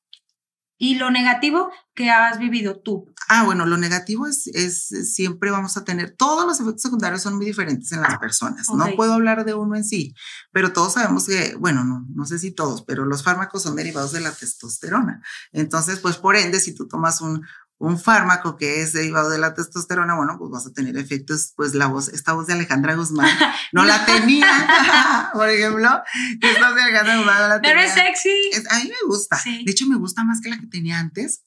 Y 0.81 0.94
lo 0.94 1.11
negativo 1.11 1.70
que 1.92 2.11
has 2.11 2.38
vivido 2.38 2.81
tú. 2.81 3.12
Ah, 3.28 3.42
bueno, 3.42 3.66
lo 3.66 3.76
negativo 3.76 4.28
es, 4.28 4.46
es 4.46 4.87
siempre 5.12 5.50
vamos 5.50 5.76
a 5.76 5.85
tener, 5.85 6.14
todos 6.16 6.46
los 6.46 6.61
efectos 6.61 6.83
secundarios 6.83 7.20
son 7.20 7.35
muy 7.35 7.44
diferentes 7.44 7.90
en 7.90 8.00
las 8.00 8.16
personas. 8.18 8.70
No 8.70 8.87
puedo 8.94 9.14
hablar 9.14 9.44
de 9.44 9.54
uno 9.54 9.74
en 9.74 9.85
sí, 9.85 10.14
pero 10.52 10.72
todos 10.72 10.92
sabemos 10.92 11.26
que, 11.26 11.57
bueno, 11.57 11.83
no, 11.83 12.07
no 12.14 12.24
sé 12.24 12.38
si 12.38 12.52
todos, 12.52 12.85
pero 12.85 13.04
los 13.04 13.24
fármacos 13.24 13.64
son 13.64 13.74
derivados 13.74 14.12
de 14.12 14.20
la 14.20 14.31
testosterona. 14.31 15.20
Entonces, 15.50 15.98
pues 15.98 16.16
por 16.16 16.37
ende, 16.37 16.61
si 16.61 16.72
tú 16.72 16.87
tomas 16.87 17.20
un, 17.20 17.44
un 17.79 17.99
fármaco 17.99 18.57
que 18.57 18.83
es 18.83 18.93
derivado 18.93 19.31
de 19.31 19.38
la 19.38 19.55
testosterona, 19.55 20.17
bueno, 20.17 20.37
pues 20.37 20.51
vas 20.51 20.67
a 20.67 20.73
tener 20.73 20.97
efectos, 20.97 21.53
pues 21.57 21.75
la 21.75 21.87
voz, 21.87 22.09
esta 22.09 22.33
voz 22.33 22.49
de 22.49 22.55
Alejandra 22.55 22.95
Guzmán, 22.97 23.31
no 23.73 23.85
la 23.85 24.05
tenía, 24.05 25.31
por 25.33 25.49
ejemplo, 25.49 26.03
esta 26.41 26.67
voz 26.67 26.75
de 26.75 26.83
Alejandra 26.83 27.17
Guzmán 27.19 27.43
no 27.43 27.49
la 27.49 27.61
tenía. 27.61 27.77
Pero 27.77 27.81
es 27.81 27.95
sexy. 27.95 28.51
a 28.69 28.79
mí 28.81 28.88
me 28.88 29.09
gusta. 29.09 29.41
De 29.45 29.71
hecho, 29.71 29.87
me 29.87 29.97
gusta 29.97 30.25
más 30.25 30.41
que 30.41 30.51
la 30.51 30.59
que 30.59 30.67
tenía 30.67 30.99
antes, 30.99 31.45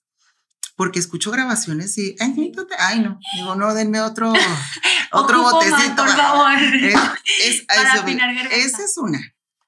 porque 0.77 0.99
escucho 0.99 1.31
grabaciones 1.31 1.97
y, 1.97 2.15
ay, 2.19 2.53
ay 2.79 2.99
no, 3.01 3.19
digo, 3.35 3.55
no, 3.55 3.73
denme 3.73 3.99
otro, 3.99 4.33
otro 5.11 5.41
botecito. 5.41 5.95
por 5.95 6.09
favor. 6.09 6.57
Es, 7.43 7.65
esa 8.51 8.83
es 8.83 8.97
una. 8.97 9.19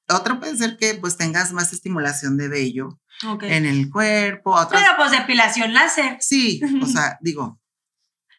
Otra 0.10 0.40
puede 0.40 0.58
ser 0.58 0.78
que 0.78 0.96
pues 0.96 1.18
tengas 1.18 1.52
más 1.52 1.74
estimulación 1.74 2.38
de 2.38 2.48
vello 2.48 3.00
en 3.42 3.66
el 3.66 3.90
cuerpo. 3.90 4.56
Pero 4.70 4.92
pues 4.98 5.12
depilación 5.12 5.74
láser. 5.74 6.18
Sí, 6.20 6.62
o 6.82 6.86
sea, 6.86 7.18
digo. 7.22 7.60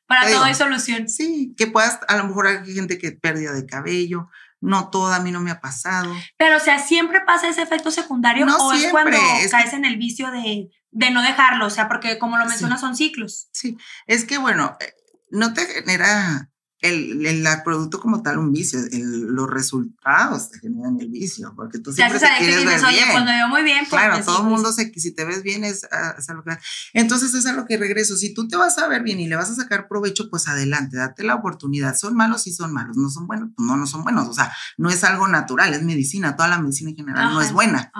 Para 0.06 0.30
todo 0.30 0.44
hay 0.44 0.54
solución. 0.54 1.08
Sí, 1.08 1.54
que 1.56 1.66
puedas, 1.66 1.98
a 2.08 2.16
lo 2.18 2.24
mejor 2.24 2.46
hay 2.46 2.74
gente 2.74 2.98
que 2.98 3.12
pérdida 3.12 3.52
de 3.52 3.64
cabello, 3.64 4.28
no 4.60 4.90
toda, 4.90 5.16
a 5.16 5.20
mí 5.20 5.32
no 5.32 5.40
me 5.40 5.50
ha 5.50 5.60
pasado. 5.60 6.14
Pero, 6.36 6.58
o 6.58 6.60
sea, 6.60 6.78
¿siempre 6.78 7.22
pasa 7.22 7.48
ese 7.48 7.62
efecto 7.62 7.90
secundario 7.90 8.46
o 8.46 8.72
es 8.72 8.88
cuando 8.88 9.16
caes 9.50 9.72
en 9.72 9.84
el 9.84 9.96
vicio 9.96 10.30
de, 10.30 10.70
de, 10.90 11.10
no 11.10 11.22
dejarlo? 11.22 11.66
O 11.66 11.70
sea, 11.70 11.88
porque 11.88 12.18
como 12.18 12.36
lo 12.36 12.46
mencionas, 12.46 12.80
son 12.80 12.96
ciclos. 12.96 13.48
Sí, 13.52 13.78
es 14.06 14.24
que 14.24 14.38
bueno, 14.38 14.76
eh, 14.80 14.92
no 15.30 15.54
te 15.54 15.66
genera 15.66 16.50
el, 16.84 17.24
el, 17.24 17.46
producto 17.64 17.98
como 17.98 18.22
tal 18.22 18.38
un 18.38 18.52
vicio, 18.52 18.78
los 18.92 19.48
resultados 19.48 20.50
te 20.50 20.58
generan 20.58 21.00
el 21.00 21.08
vicio, 21.08 21.52
porque 21.56 21.78
tú 21.78 21.92
siempre 21.92 22.20
te 22.20 22.26
quieres 22.38 22.64
ver 22.64 22.80
bien. 22.88 23.08
cuando 23.10 23.32
veo 23.32 23.48
muy 23.48 23.62
bien, 23.62 23.86
pues 23.88 24.02
claro, 24.02 24.22
todo 24.24 24.42
el 24.42 24.48
mundo 24.48 24.70
que 24.76 25.00
si 25.00 25.12
te 25.12 25.24
ves 25.24 25.42
bien 25.42 25.64
es, 25.64 25.86
ah, 25.90 26.14
es 26.18 26.28
lo 26.28 26.44
que... 26.44 26.58
Entonces 26.92 27.32
es 27.34 27.46
a 27.46 27.54
lo 27.54 27.64
que 27.64 27.78
regreso, 27.78 28.16
si 28.16 28.34
tú 28.34 28.48
te 28.48 28.56
vas 28.56 28.76
a 28.78 28.86
ver 28.86 29.02
bien 29.02 29.18
y 29.18 29.26
le 29.26 29.36
vas 29.36 29.50
a 29.50 29.54
sacar 29.54 29.88
provecho, 29.88 30.28
pues 30.28 30.46
adelante, 30.46 30.98
date 30.98 31.24
la 31.24 31.34
oportunidad. 31.34 31.96
Son 31.96 32.14
malos 32.14 32.46
y 32.46 32.52
son 32.52 32.72
malos, 32.72 32.96
no 32.96 33.08
son 33.08 33.26
buenos, 33.26 33.50
pues 33.56 33.66
no, 33.66 33.76
no 33.76 33.86
son 33.86 34.02
buenos, 34.02 34.28
o 34.28 34.34
sea, 34.34 34.52
no 34.76 34.90
es 34.90 35.04
algo 35.04 35.26
natural, 35.26 35.72
es 35.72 35.82
medicina, 35.82 36.36
toda 36.36 36.48
la 36.48 36.58
medicina 36.58 36.90
en 36.90 36.96
general 36.96 37.32
no 37.32 37.40
es 37.40 37.52
buena. 37.52 37.90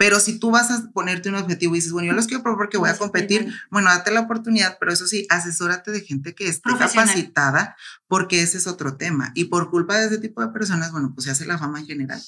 Pero 0.00 0.18
si 0.18 0.38
tú 0.38 0.50
vas 0.50 0.70
a 0.70 0.90
ponerte 0.94 1.28
un 1.28 1.34
objetivo 1.34 1.74
y 1.74 1.78
dices, 1.78 1.92
bueno, 1.92 2.08
yo 2.08 2.14
los 2.14 2.26
quiero 2.26 2.42
probar 2.42 2.56
porque 2.56 2.78
voy 2.78 2.88
a 2.88 2.96
competir, 2.96 3.52
bueno, 3.70 3.90
date 3.90 4.10
la 4.10 4.20
oportunidad, 4.20 4.78
pero 4.80 4.94
eso 4.94 5.06
sí, 5.06 5.26
asesórate 5.28 5.90
de 5.90 6.00
gente 6.00 6.34
que 6.34 6.48
esté 6.48 6.70
capacitada 6.78 7.76
porque 8.08 8.40
ese 8.40 8.56
es 8.56 8.66
otro 8.66 8.96
tema. 8.96 9.30
Y 9.34 9.44
por 9.44 9.68
culpa 9.68 9.98
de 9.98 10.06
ese 10.06 10.16
tipo 10.16 10.40
de 10.40 10.48
personas, 10.48 10.90
bueno, 10.90 11.12
pues 11.14 11.26
se 11.26 11.30
hace 11.32 11.44
la 11.44 11.58
fama 11.58 11.80
en 11.80 11.86
general. 11.86 12.22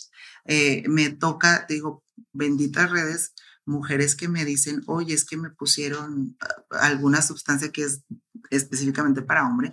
Eh, 0.44 0.84
me 0.86 1.08
toca, 1.08 1.64
digo, 1.66 2.04
benditas 2.34 2.90
redes, 2.90 3.32
mujeres 3.64 4.16
que 4.16 4.28
me 4.28 4.44
dicen, 4.44 4.82
oye, 4.86 5.14
es 5.14 5.24
que 5.24 5.38
me 5.38 5.48
pusieron 5.48 6.36
ah, 6.40 6.76
alguna 6.88 7.22
sustancia 7.22 7.72
que 7.72 7.84
es 7.84 8.02
específicamente 8.50 9.22
para 9.22 9.46
hombre. 9.46 9.70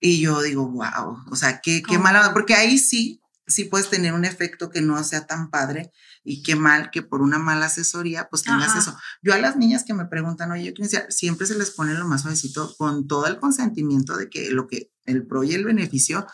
Y 0.00 0.20
yo 0.20 0.42
digo, 0.42 0.68
wow, 0.68 1.22
o 1.30 1.36
sea, 1.36 1.60
qué, 1.60 1.84
qué 1.88 2.00
mala, 2.00 2.32
porque 2.32 2.54
ahí 2.54 2.78
sí, 2.78 3.22
sí 3.46 3.62
puedes 3.62 3.90
tener 3.90 4.12
un 4.12 4.24
efecto 4.24 4.70
que 4.70 4.80
no 4.80 5.04
sea 5.04 5.24
tan 5.28 5.50
padre 5.50 5.92
y 6.24 6.42
qué 6.42 6.56
mal 6.56 6.90
que 6.90 7.02
por 7.02 7.22
una 7.22 7.38
mala 7.38 7.66
asesoría 7.66 8.28
pues 8.28 8.42
tengas 8.42 8.76
eso. 8.76 8.96
Yo 9.22 9.34
a 9.34 9.38
las 9.38 9.56
niñas 9.56 9.84
que 9.84 9.94
me 9.94 10.06
preguntan, 10.06 10.52
oye, 10.52 10.72
yo 10.76 10.84
siempre 11.08 11.46
se 11.46 11.58
les 11.58 11.70
pone 11.70 11.94
lo 11.94 12.06
más 12.06 12.22
suavecito 12.22 12.74
con 12.76 13.06
todo 13.06 13.26
el 13.26 13.38
consentimiento 13.38 14.16
de 14.16 14.28
que 14.28 14.50
lo 14.50 14.66
que 14.66 14.92
el 15.04 15.26
pro 15.26 15.42
y 15.42 15.52
el 15.52 15.64
beneficio 15.64 16.26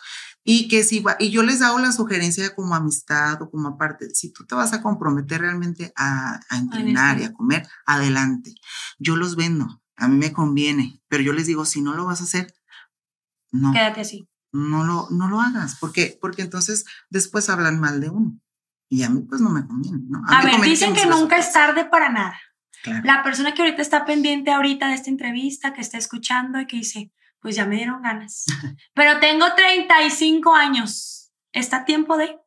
y 0.43 0.67
que 0.67 0.83
si 0.83 0.99
va, 0.99 1.15
y 1.19 1.31
yo 1.31 1.43
les 1.43 1.61
hago 1.61 1.79
la 1.79 1.91
sugerencia 1.91 2.55
como 2.55 2.75
amistad 2.75 3.41
o 3.41 3.49
como 3.49 3.69
aparte, 3.69 4.13
si 4.13 4.31
tú 4.31 4.45
te 4.45 4.55
vas 4.55 4.73
a 4.73 4.81
comprometer 4.81 5.41
realmente 5.41 5.91
a, 5.95 6.39
a 6.49 6.57
entrenar 6.57 7.19
y 7.19 7.23
a 7.23 7.33
comer, 7.33 7.67
adelante. 7.85 8.55
Yo 8.99 9.15
los 9.15 9.35
vendo 9.35 9.81
a 9.99 10.07
mí 10.07 10.17
me 10.17 10.33
conviene, 10.33 11.01
pero 11.07 11.21
yo 11.21 11.33
les 11.33 11.45
digo, 11.45 11.65
si 11.65 11.81
no 11.81 11.93
lo 11.93 12.05
vas 12.05 12.21
a 12.21 12.23
hacer, 12.23 12.53
no. 13.51 13.73
Quédate 13.73 14.01
así. 14.01 14.27
No 14.51 14.83
lo, 14.83 15.09
no 15.11 15.27
lo 15.27 15.41
hagas, 15.41 15.77
porque, 15.79 16.17
porque 16.19 16.41
entonces 16.41 16.85
después 17.09 17.49
hablan 17.49 17.79
mal 17.79 17.99
de 17.99 18.09
uno. 18.09 18.39
Y 18.89 19.03
a 19.03 19.09
mí 19.09 19.21
pues 19.21 19.39
no 19.39 19.51
me 19.51 19.65
conviene, 19.65 19.99
¿no? 20.09 20.21
A, 20.27 20.43
ver, 20.43 20.59
dicen 20.61 20.93
que 20.93 21.05
nunca 21.05 21.37
es 21.37 21.53
tarde 21.53 21.85
para 21.85 22.09
nada. 22.09 22.39
La 23.03 23.23
persona 23.23 23.53
que 23.53 23.61
ahorita 23.61 23.81
está 23.81 24.05
pendiente 24.05 24.51
ahorita 24.51 24.87
de 24.87 24.95
esta 24.95 25.09
entrevista, 25.09 25.73
que 25.73 25.81
está 25.81 25.97
escuchando 25.97 26.59
y 26.59 26.65
que 26.65 26.77
dice, 26.77 27.11
pues 27.39 27.55
ya 27.55 27.65
me 27.65 27.75
dieron 27.75 28.01
ganas. 28.01 28.45
Pero 28.93 29.19
tengo 29.19 29.45
35 29.55 30.55
años. 30.55 31.31
¿Está 31.51 31.85
tiempo 31.85 32.17
de? 32.17 32.37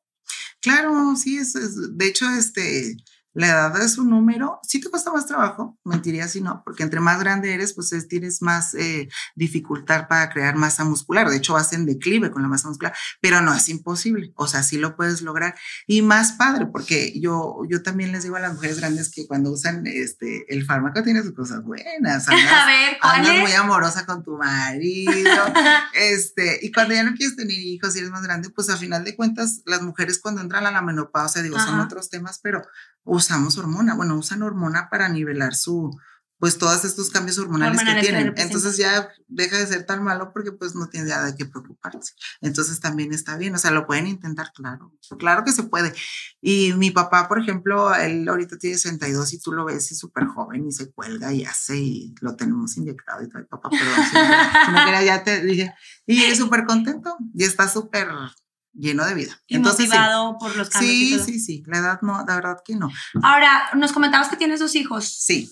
Claro, 0.61 1.15
sí, 1.17 1.39
es, 1.39 1.55
es, 1.55 1.97
de 1.97 2.07
hecho, 2.07 2.29
este, 2.31 2.97
la 3.35 3.49
edad 3.49 3.81
es 3.83 3.97
un 3.97 4.11
número, 4.11 4.61
sí 4.63 4.81
te 4.81 4.91
cuesta 4.91 5.11
más 5.11 5.27
trabajo, 5.27 5.79
mentiría 5.85 6.29
si 6.29 6.43
no, 6.43 6.63
porque 6.65 6.83
entre 6.83 7.01
más 7.01 7.19
grande 7.19 7.55
eres, 7.55 7.73
pues 7.73 7.93
tienes 8.09 8.43
más 8.43 8.75
eh, 8.75 9.09
dificultad 9.35 10.07
para 10.07 10.29
crear 10.29 10.57
masa 10.57 10.85
muscular. 10.85 11.31
De 11.31 11.37
hecho, 11.37 11.55
vas 11.55 11.73
en 11.73 11.87
declive 11.87 12.31
con 12.31 12.43
la 12.43 12.49
masa 12.49 12.69
muscular, 12.69 12.95
pero 13.21 13.41
no 13.41 13.55
es 13.55 13.69
imposible. 13.69 14.33
O 14.37 14.47
sea, 14.47 14.63
sí 14.63 14.77
lo 14.77 14.97
puedes 14.97 15.23
lograr. 15.23 15.55
Y 15.87 16.03
más 16.03 16.33
padre, 16.33 16.67
porque 16.67 17.19
yo, 17.19 17.63
yo 17.69 17.83
también 17.83 18.13
les 18.13 18.23
digo 18.25 18.37
a 18.37 18.41
las 18.41 18.55
mujeres 18.55 18.79
grandes 18.79 19.11
que 19.11 19.27
cuando 19.27 19.51
usan 19.51 19.87
este, 19.87 20.45
el 20.53 20.67
fármaco 20.67 21.03
tiene 21.03 21.23
sus 21.23 21.35
cosas 21.35 21.63
buenas. 21.63 22.29
a 22.29 22.33
ver, 22.67 22.99
andas 23.01 23.39
muy 23.41 23.53
amorosa 23.53 24.05
con 24.05 24.23
tu 24.23 24.37
marido. 24.37 25.33
este, 25.95 26.59
y 26.63 26.71
cuando 26.71 26.95
ya 26.95 27.03
no 27.03 27.15
quieres 27.15 27.37
tener 27.37 27.59
hijos 27.59 27.95
y 27.97 28.01
eres 28.01 28.11
más 28.11 28.23
grande, 28.23 28.51
pues 28.51 28.69
a 28.69 28.77
final 28.77 29.05
de 29.05 29.17
cuentas, 29.17 29.63
las 29.65 29.81
mujeres 29.81 30.19
cuando 30.19 30.43
entran 30.43 30.67
a 30.67 30.71
la 30.71 30.83
menopausia, 30.83 31.43
digo, 31.43 31.59
son 31.59 31.81
otros 31.81 32.11
temas, 32.11 32.41
pero 32.43 32.63
usamos 33.23 33.57
hormona, 33.59 33.95
bueno, 33.95 34.17
usan 34.17 34.43
hormona 34.43 34.89
para 34.91 35.09
nivelar 35.09 35.55
su, 35.55 35.91
pues 36.43 36.59
todos 36.59 36.85
estos 36.85 37.09
cambios 37.11 37.39
hormonales, 37.39 37.81
que 37.81 38.01
tienen. 38.01 38.35
Entonces 38.37 38.77
ya 38.77 39.09
deja 39.29 39.59
de 39.59 39.67
ser 39.69 39.87
tan 39.87 40.03
malo 40.03 40.33
porque 40.33 40.51
pues 40.51 40.75
no 40.75 40.89
tiene 40.89 41.09
nada 41.09 41.27
de 41.27 41.37
qué 41.37 41.47
preocuparse. 41.47 42.15
Entonces 42.41 42.81
también 42.81 43.13
está 43.13 43.37
bien, 43.37 43.55
o 43.55 43.59
sea, 43.59 43.71
lo 43.71 43.87
pueden 43.87 44.09
intentar, 44.09 44.51
claro, 44.53 44.93
claro 45.21 45.45
que 45.45 45.53
se 45.53 45.63
puede. 45.63 45.95
Y 46.41 46.73
mi 46.73 46.91
papá, 46.91 47.29
por 47.29 47.39
ejemplo, 47.39 47.95
él 47.95 48.29
ahorita 48.29 48.59
tiene 48.59 48.77
62 48.77 49.35
y 49.35 49.39
tú 49.39 49.53
lo 49.53 49.65
ves 49.65 49.93
y 49.93 49.95
súper 49.95 50.27
joven 50.27 50.67
y 50.67 50.73
se 50.73 50.91
cuelga 50.91 51.33
y 51.33 51.45
hace 51.45 51.79
y 51.79 52.15
lo 52.21 52.35
tenemos 52.35 52.77
inyectado 52.77 53.23
y 53.23 53.29
todo, 53.29 53.47
papá, 53.47 53.71
perdón, 53.71 54.05
si 54.11 54.73
no, 54.73 55.03
ya 55.05 55.23
te 55.23 55.45
dije, 55.45 55.73
y 56.07 56.25
es 56.25 56.39
súper 56.39 56.65
contento 56.67 57.17
y 57.35 57.45
está 57.45 57.69
súper 57.69 58.09
lleno 58.73 59.05
de 59.05 59.15
vida. 59.15 59.41
Y 59.47 59.57
Entonces, 59.57 59.89
motivado 59.89 60.39
por 60.39 60.57
los 60.57 60.71
cambios. 60.71 60.93
Sí, 60.93 61.19
sí, 61.21 61.41
sí, 61.41 61.63
la 61.67 61.79
edad 61.79 62.03
no, 62.03 62.25
la 62.27 62.35
verdad 62.35 62.59
que 62.65 62.77
no. 62.77 62.91
Ahora, 63.23 63.71
nos 63.75 63.93
comentabas 63.93 64.29
que 64.29 64.37
tienes 64.37 64.61
dos 64.61 64.75
hijos. 64.75 65.05
Sí. 65.05 65.51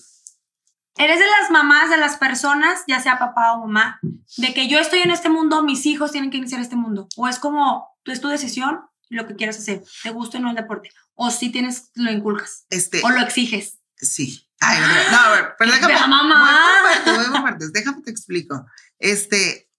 ¿Eres 0.97 1.19
de 1.19 1.25
las 1.25 1.49
mamás, 1.51 1.89
de 1.89 1.97
las 1.97 2.17
personas, 2.17 2.83
ya 2.87 2.99
sea 2.99 3.17
papá 3.17 3.53
o 3.53 3.65
mamá, 3.65 3.99
de 4.37 4.53
que 4.53 4.67
yo 4.67 4.77
estoy 4.79 4.99
en 4.99 5.11
este 5.11 5.29
mundo, 5.29 5.63
mis 5.63 5.85
hijos 5.85 6.11
tienen 6.11 6.31
que 6.31 6.37
iniciar 6.37 6.61
este 6.61 6.75
mundo? 6.75 7.07
¿O 7.15 7.27
es 7.27 7.39
como, 7.39 7.87
tú 8.03 8.11
es 8.11 8.19
tu 8.19 8.27
decisión, 8.27 8.81
lo 9.09 9.25
que 9.27 9.35
quieras 9.35 9.57
hacer, 9.57 9.83
te 10.03 10.09
gusta 10.09 10.37
o 10.37 10.41
no 10.41 10.49
el 10.49 10.55
deporte? 10.55 10.89
¿O 11.15 11.31
si 11.31 11.49
tienes, 11.49 11.91
lo 11.95 12.11
inculcas? 12.11 12.65
Este, 12.69 13.01
¿O 13.03 13.09
lo 13.09 13.21
exiges? 13.21 13.79
Sí. 13.95 14.47
Ay, 14.59 14.77
no, 15.11 15.17
a 15.17 15.29
ver, 15.31 15.55
pero 15.57 15.71
déjame. 15.71 15.95
mamá. 15.95 16.81
déjame 17.73 18.01
te 18.03 18.11
explico. 18.11 18.65
Este, 18.99 19.70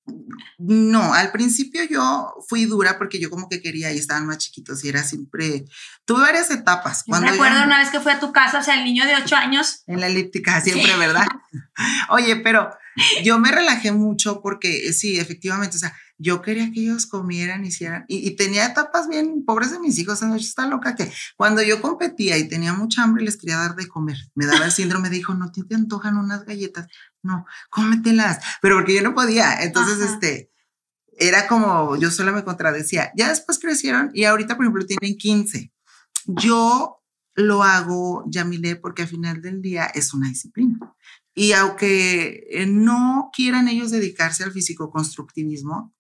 no, 0.59 1.15
al 1.15 1.31
principio 1.31 1.83
yo 1.85 2.35
fui 2.49 2.65
dura 2.65 2.99
porque 2.99 3.21
yo 3.21 3.31
como 3.31 3.49
que 3.49 3.63
quería 3.63 3.93
y 3.93 3.99
estaban 3.99 4.27
más 4.27 4.39
chiquitos 4.39 4.85
y 4.85 4.89
era 4.89 5.03
siempre, 5.03 5.65
tuve 6.05 6.21
varias 6.21 6.51
etapas. 6.51 7.05
Cuando 7.07 7.31
recuerdo 7.31 7.63
una 7.63 7.79
vez 7.79 7.91
que 7.91 8.01
fui 8.01 8.13
a 8.13 8.21
tu 8.21 8.33
casa, 8.33 8.59
o 8.59 8.63
sea, 8.63 8.75
el 8.75 8.85
niño 8.85 9.05
de 9.07 9.15
ocho 9.15 9.37
años. 9.37 9.83
En 9.87 10.01
la 10.01 10.09
elíptica, 10.09 10.61
siempre, 10.61 10.97
¿verdad? 10.97 11.27
Oye, 12.11 12.37
pero 12.37 12.71
yo 13.23 13.39
me 13.39 13.51
relajé 13.51 13.93
mucho 13.93 14.41
porque 14.43 14.89
eh, 14.89 14.93
sí, 14.93 15.19
efectivamente, 15.19 15.77
o 15.77 15.81
sea, 15.81 15.95
yo 16.19 16.43
quería 16.43 16.71
que 16.73 16.81
ellos 16.81 17.07
comieran, 17.07 17.65
hicieran, 17.65 18.05
y, 18.09 18.37
tenía 18.37 18.67
etapas 18.67 19.09
bien 19.09 19.45
pobres 19.45 19.73
de 19.73 19.81
mis 19.81 19.99
hijos, 19.99 20.23
noche 20.23 20.47
está 20.47 20.67
loca 20.67 20.95
que 20.95 21.13
cuando 21.37 21.63
yo 21.63 21.81
competía 21.81 22.39
y 22.39 22.49
tenía 22.49 22.73
mucha 22.73 23.03
hambre 23.03 23.25
les 23.25 23.37
quería 23.37 23.57
dar 23.57 23.75
de 23.75 23.89
comer, 23.89 24.19
me 24.35 24.47
daba 24.47 24.67
el 24.67 24.73
síndrome, 24.73 25.11
de 25.11 25.17
dijo, 25.17 25.35
no 25.35 25.51
te, 25.51 25.65
te 25.65 25.75
antojan 25.75 26.17
unas 26.17 26.45
galletas, 26.45 26.87
no, 27.23 27.47
cómetelas, 27.71 28.39
pero 28.61 28.77
porque 28.77 28.95
yo 28.95 29.03
no 29.03 29.15
podía, 29.15 29.63
entonces, 29.63 29.99
este, 30.01 30.53
era 31.19 31.47
como, 31.47 31.97
yo 31.97 32.11
solo 32.11 32.33
me 32.33 32.45
contradecía, 32.45 33.13
ya 33.17 33.29
después 33.29 33.59
crecieron 33.59 34.11
y 34.15 34.25
ahorita, 34.25 34.57
por 34.57 34.65
ejemplo, 34.65 34.87
tienen 34.87 35.17
15. 35.17 35.73
Yo 36.27 37.03
lo 37.35 37.63
hago, 37.63 38.25
Yamile, 38.29 38.77
porque 38.77 39.03
al 39.03 39.09
final 39.09 39.43
del 39.43 39.63
día 39.63 39.87
es 39.87 40.15
una 40.15 40.29
disciplina. 40.29 40.79
Y 41.35 41.53
aunque 41.53 42.47
eh, 42.51 42.67
no 42.67 43.31
quieran 43.35 43.69
ellos 43.69 43.91
dedicarse 43.91 44.45
al 44.45 44.53
físico-constructivismo, 44.53 45.95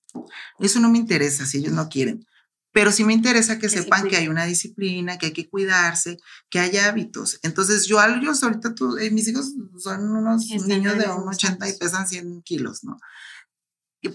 eso 0.58 0.80
no 0.80 0.90
me 0.90 0.98
interesa 0.98 1.46
si 1.46 1.58
ellos 1.58 1.72
no 1.72 1.88
quieren. 1.88 2.26
Pero 2.72 2.90
sí 2.90 3.04
me 3.04 3.12
interesa 3.12 3.58
que, 3.58 3.68
sepan 3.68 4.08
que 4.08 4.16
hay 4.16 4.28
una 4.28 4.46
disciplina, 4.46 5.18
que 5.18 5.26
hay 5.26 5.32
que 5.32 5.50
cuidarse, 5.50 6.18
que 6.48 6.58
hay 6.58 6.78
hábitos. 6.78 7.38
Entonces, 7.42 7.86
yo, 7.86 8.02
ellos 8.02 8.42
ahorita, 8.42 8.74
tú, 8.74 8.96
eh, 8.96 9.10
mis 9.10 9.28
hijos 9.28 9.52
son 9.76 10.10
unos 10.10 10.46
niños 10.66 10.96
de 10.96 11.06
1,80 11.06 11.68
y 11.68 11.78
pesan 11.78 12.08
100 12.08 12.42
kilos, 12.42 12.82
¿no? 12.82 12.96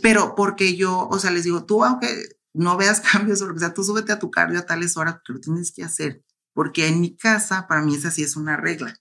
Pero 0.02 0.34
porque 0.36 0.76
yo, 0.76 1.08
o 1.08 1.20
sea, 1.20 1.30
les 1.30 1.44
digo, 1.44 1.66
tú, 1.66 1.84
aunque 1.84 2.08
no 2.54 2.78
veas 2.78 3.02
cambios 3.12 3.42
o 3.42 3.48
lo 3.48 3.54
que 3.54 3.60
sea, 3.60 3.76
tú 3.76 3.84
súbete 3.84 4.12
a 4.12 4.20
tu 4.20 4.32
cardio 4.32 4.60
a 4.60 4.66
tales 4.66 4.98
horas 4.98 5.16
porque 5.16 5.34
lo 5.34 5.40
tienes 5.40 5.72
que 5.72 5.84
hacer. 5.84 6.24
Porque 6.54 6.88
en 6.88 7.00
mi 7.00 7.16
casa, 7.16 7.68
para 7.68 7.84
mí 7.84 7.96
esa 7.96 8.10
sí 8.10 8.24
es 8.24 8.36
una 8.36 8.58
regla 8.58 9.00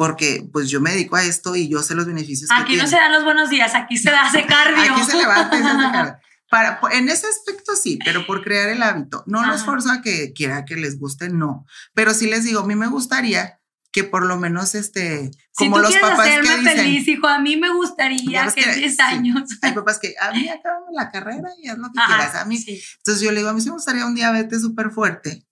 porque 0.00 0.48
pues 0.50 0.70
yo 0.70 0.80
me 0.80 0.92
dedico 0.92 1.16
a 1.16 1.24
esto 1.24 1.54
y 1.54 1.68
yo 1.68 1.82
sé 1.82 1.94
los 1.94 2.06
beneficios. 2.06 2.48
Aquí 2.54 2.74
no 2.74 2.86
se 2.86 2.96
dan 2.96 3.12
los 3.12 3.22
buenos 3.22 3.50
días, 3.50 3.74
aquí 3.74 3.98
se 3.98 4.08
hace 4.08 4.46
cardio. 4.46 4.94
aquí 4.94 5.02
se 5.04 5.14
levanta 5.14 5.58
y 5.58 5.62
se 5.62 5.68
hace 5.68 5.92
cardio. 5.92 6.18
Para, 6.48 6.80
en 6.92 7.10
ese 7.10 7.26
aspecto 7.26 7.76
sí, 7.76 7.98
pero 8.02 8.26
por 8.26 8.42
crear 8.42 8.70
el 8.70 8.82
hábito. 8.82 9.22
No 9.26 9.44
los 9.44 9.62
forzo 9.62 9.90
a 9.90 10.00
que 10.00 10.32
quiera 10.32 10.64
que 10.64 10.76
les 10.76 10.98
guste, 10.98 11.28
no. 11.28 11.66
Pero 11.92 12.14
sí 12.14 12.30
les 12.30 12.44
digo, 12.44 12.60
a 12.60 12.66
mí 12.66 12.76
me 12.76 12.86
gustaría 12.86 13.60
que 13.92 14.02
por 14.02 14.24
lo 14.24 14.38
menos 14.38 14.74
este 14.74 15.32
como 15.54 15.78
los 15.78 15.94
papás 15.94 16.20
hacerme 16.20 16.48
que 16.48 16.60
dicen, 16.60 16.76
feliz 16.78 17.08
hijo 17.08 17.26
a 17.26 17.38
mí 17.38 17.58
me 17.58 17.70
gustaría 17.70 18.50
que, 18.54 18.72
10 18.72 19.00
años 19.00 19.50
hay 19.60 19.72
papás 19.72 19.98
que 19.98 20.14
a 20.18 20.30
mí 20.30 20.48
acabamos 20.48 20.90
la 20.92 21.10
carrera 21.10 21.48
y 21.60 21.68
haz 21.68 21.76
lo 21.76 21.88
que 21.88 22.00
quieras 22.06 22.36
a 22.36 22.44
mí 22.44 22.56
entonces 22.56 23.20
yo 23.20 23.32
le 23.32 23.38
digo 23.38 23.50
a 23.50 23.52
mí 23.52 23.60
sí 23.60 23.66
me 23.66 23.74
gustaría 23.74 24.06
un 24.06 24.14
diabetes 24.14 24.62
súper 24.62 24.90
fuerte 24.90 25.44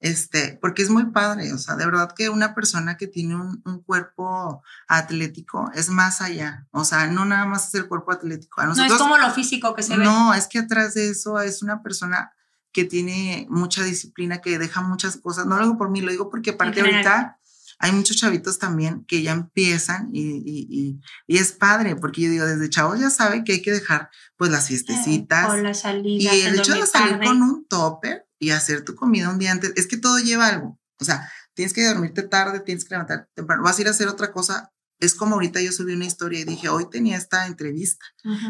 este, 0.00 0.58
porque 0.62 0.82
es 0.82 0.88
muy 0.88 1.06
padre, 1.10 1.52
o 1.52 1.58
sea, 1.58 1.76
de 1.76 1.84
verdad 1.84 2.14
que 2.16 2.30
una 2.30 2.54
persona 2.54 2.96
que 2.96 3.06
tiene 3.06 3.36
un, 3.36 3.82
cuerpo 3.84 4.62
atlético 4.88 5.70
es 5.74 5.90
más 5.90 6.22
allá, 6.22 6.66
o 6.70 6.84
sea, 6.84 7.06
no 7.06 7.26
nada 7.26 7.44
más 7.44 7.68
es 7.68 7.74
el 7.74 7.86
cuerpo 7.86 8.12
atlético. 8.12 8.64
no 8.64 8.72
es 8.72 8.92
como 8.94 9.18
lo 9.18 9.30
físico 9.30 9.74
que 9.74 9.82
se 9.82 9.96
ve. 9.96 10.04
No, 10.04 10.32
es 10.32 10.46
que 10.46 10.60
atrás 10.60 10.94
de 10.94 11.10
eso 11.10 11.40
es 11.40 11.62
una 11.62 11.82
persona 11.82 12.32
que 12.72 12.84
tiene 12.84 13.46
mucha 13.50 13.84
disciplina, 13.84 14.40
que 14.40 14.58
deja 14.58 14.80
muchas 14.80 15.18
cosas, 15.18 15.44
no 15.44 15.56
lo 15.56 15.64
digo 15.64 15.78
por 15.78 15.90
mí, 15.90 16.00
lo 16.00 16.10
digo 16.10 16.30
porque 16.30 16.50
aparte 16.50 16.80
ahorita 16.80 17.38
hay 17.78 17.92
muchos 17.92 18.16
chavitos 18.16 18.58
también 18.58 19.04
que 19.06 19.22
ya 19.22 19.32
empiezan 19.32 20.10
y, 20.12 21.00
y, 21.26 21.36
es 21.36 21.52
padre, 21.52 21.96
porque 21.96 22.22
yo 22.22 22.30
digo, 22.30 22.46
desde 22.46 22.70
chavos 22.70 23.00
ya 23.00 23.10
sabe 23.10 23.42
que 23.42 23.52
hay 23.52 23.62
que 23.62 23.72
dejar 23.72 24.10
pues 24.36 24.50
las 24.50 24.68
fiestecitas. 24.68 25.46
Con 25.46 25.62
las 25.62 25.80
salidas. 25.80 26.34
Y 26.34 26.40
el 26.42 26.58
hecho 26.58 26.74
de 26.74 26.86
salir 26.86 27.18
con 27.18 27.42
un 27.42 27.66
topper 27.66 28.29
y 28.40 28.50
hacer 28.50 28.84
tu 28.84 28.96
comida 28.96 29.28
un 29.28 29.38
día 29.38 29.52
antes, 29.52 29.72
es 29.76 29.86
que 29.86 29.98
todo 29.98 30.18
lleva 30.18 30.48
algo. 30.48 30.80
O 30.98 31.04
sea, 31.04 31.30
tienes 31.54 31.72
que 31.72 31.86
dormirte 31.86 32.22
tarde, 32.22 32.60
tienes 32.60 32.84
que 32.84 32.94
levantarte 32.94 33.30
temprano, 33.34 33.62
vas 33.62 33.78
a 33.78 33.82
ir 33.82 33.86
a 33.86 33.90
hacer 33.92 34.08
otra 34.08 34.32
cosa. 34.32 34.72
Es 34.98 35.14
como 35.14 35.34
ahorita 35.34 35.60
yo 35.60 35.72
subí 35.72 35.94
una 35.94 36.06
historia 36.06 36.40
y 36.40 36.44
dije, 36.44 36.68
hoy 36.68 36.88
tenía 36.90 37.16
esta 37.16 37.46
entrevista 37.46 38.04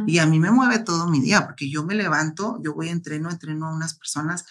y 0.07 0.19
a 0.19 0.27
mí 0.27 0.41
me 0.41 0.51
mueve 0.51 0.81
todo 0.81 1.09
mi 1.09 1.21
día 1.21 1.47
porque 1.47 1.71
yo 1.71 1.85
me 1.85 1.95
levanto, 1.95 2.61
yo 2.65 2.75
voy 2.75 2.89
a 2.89 2.93
entreno, 2.93 3.31
entreno 3.31 3.67
a 3.69 3.75
unas 3.75 3.95
personas, 3.95 4.47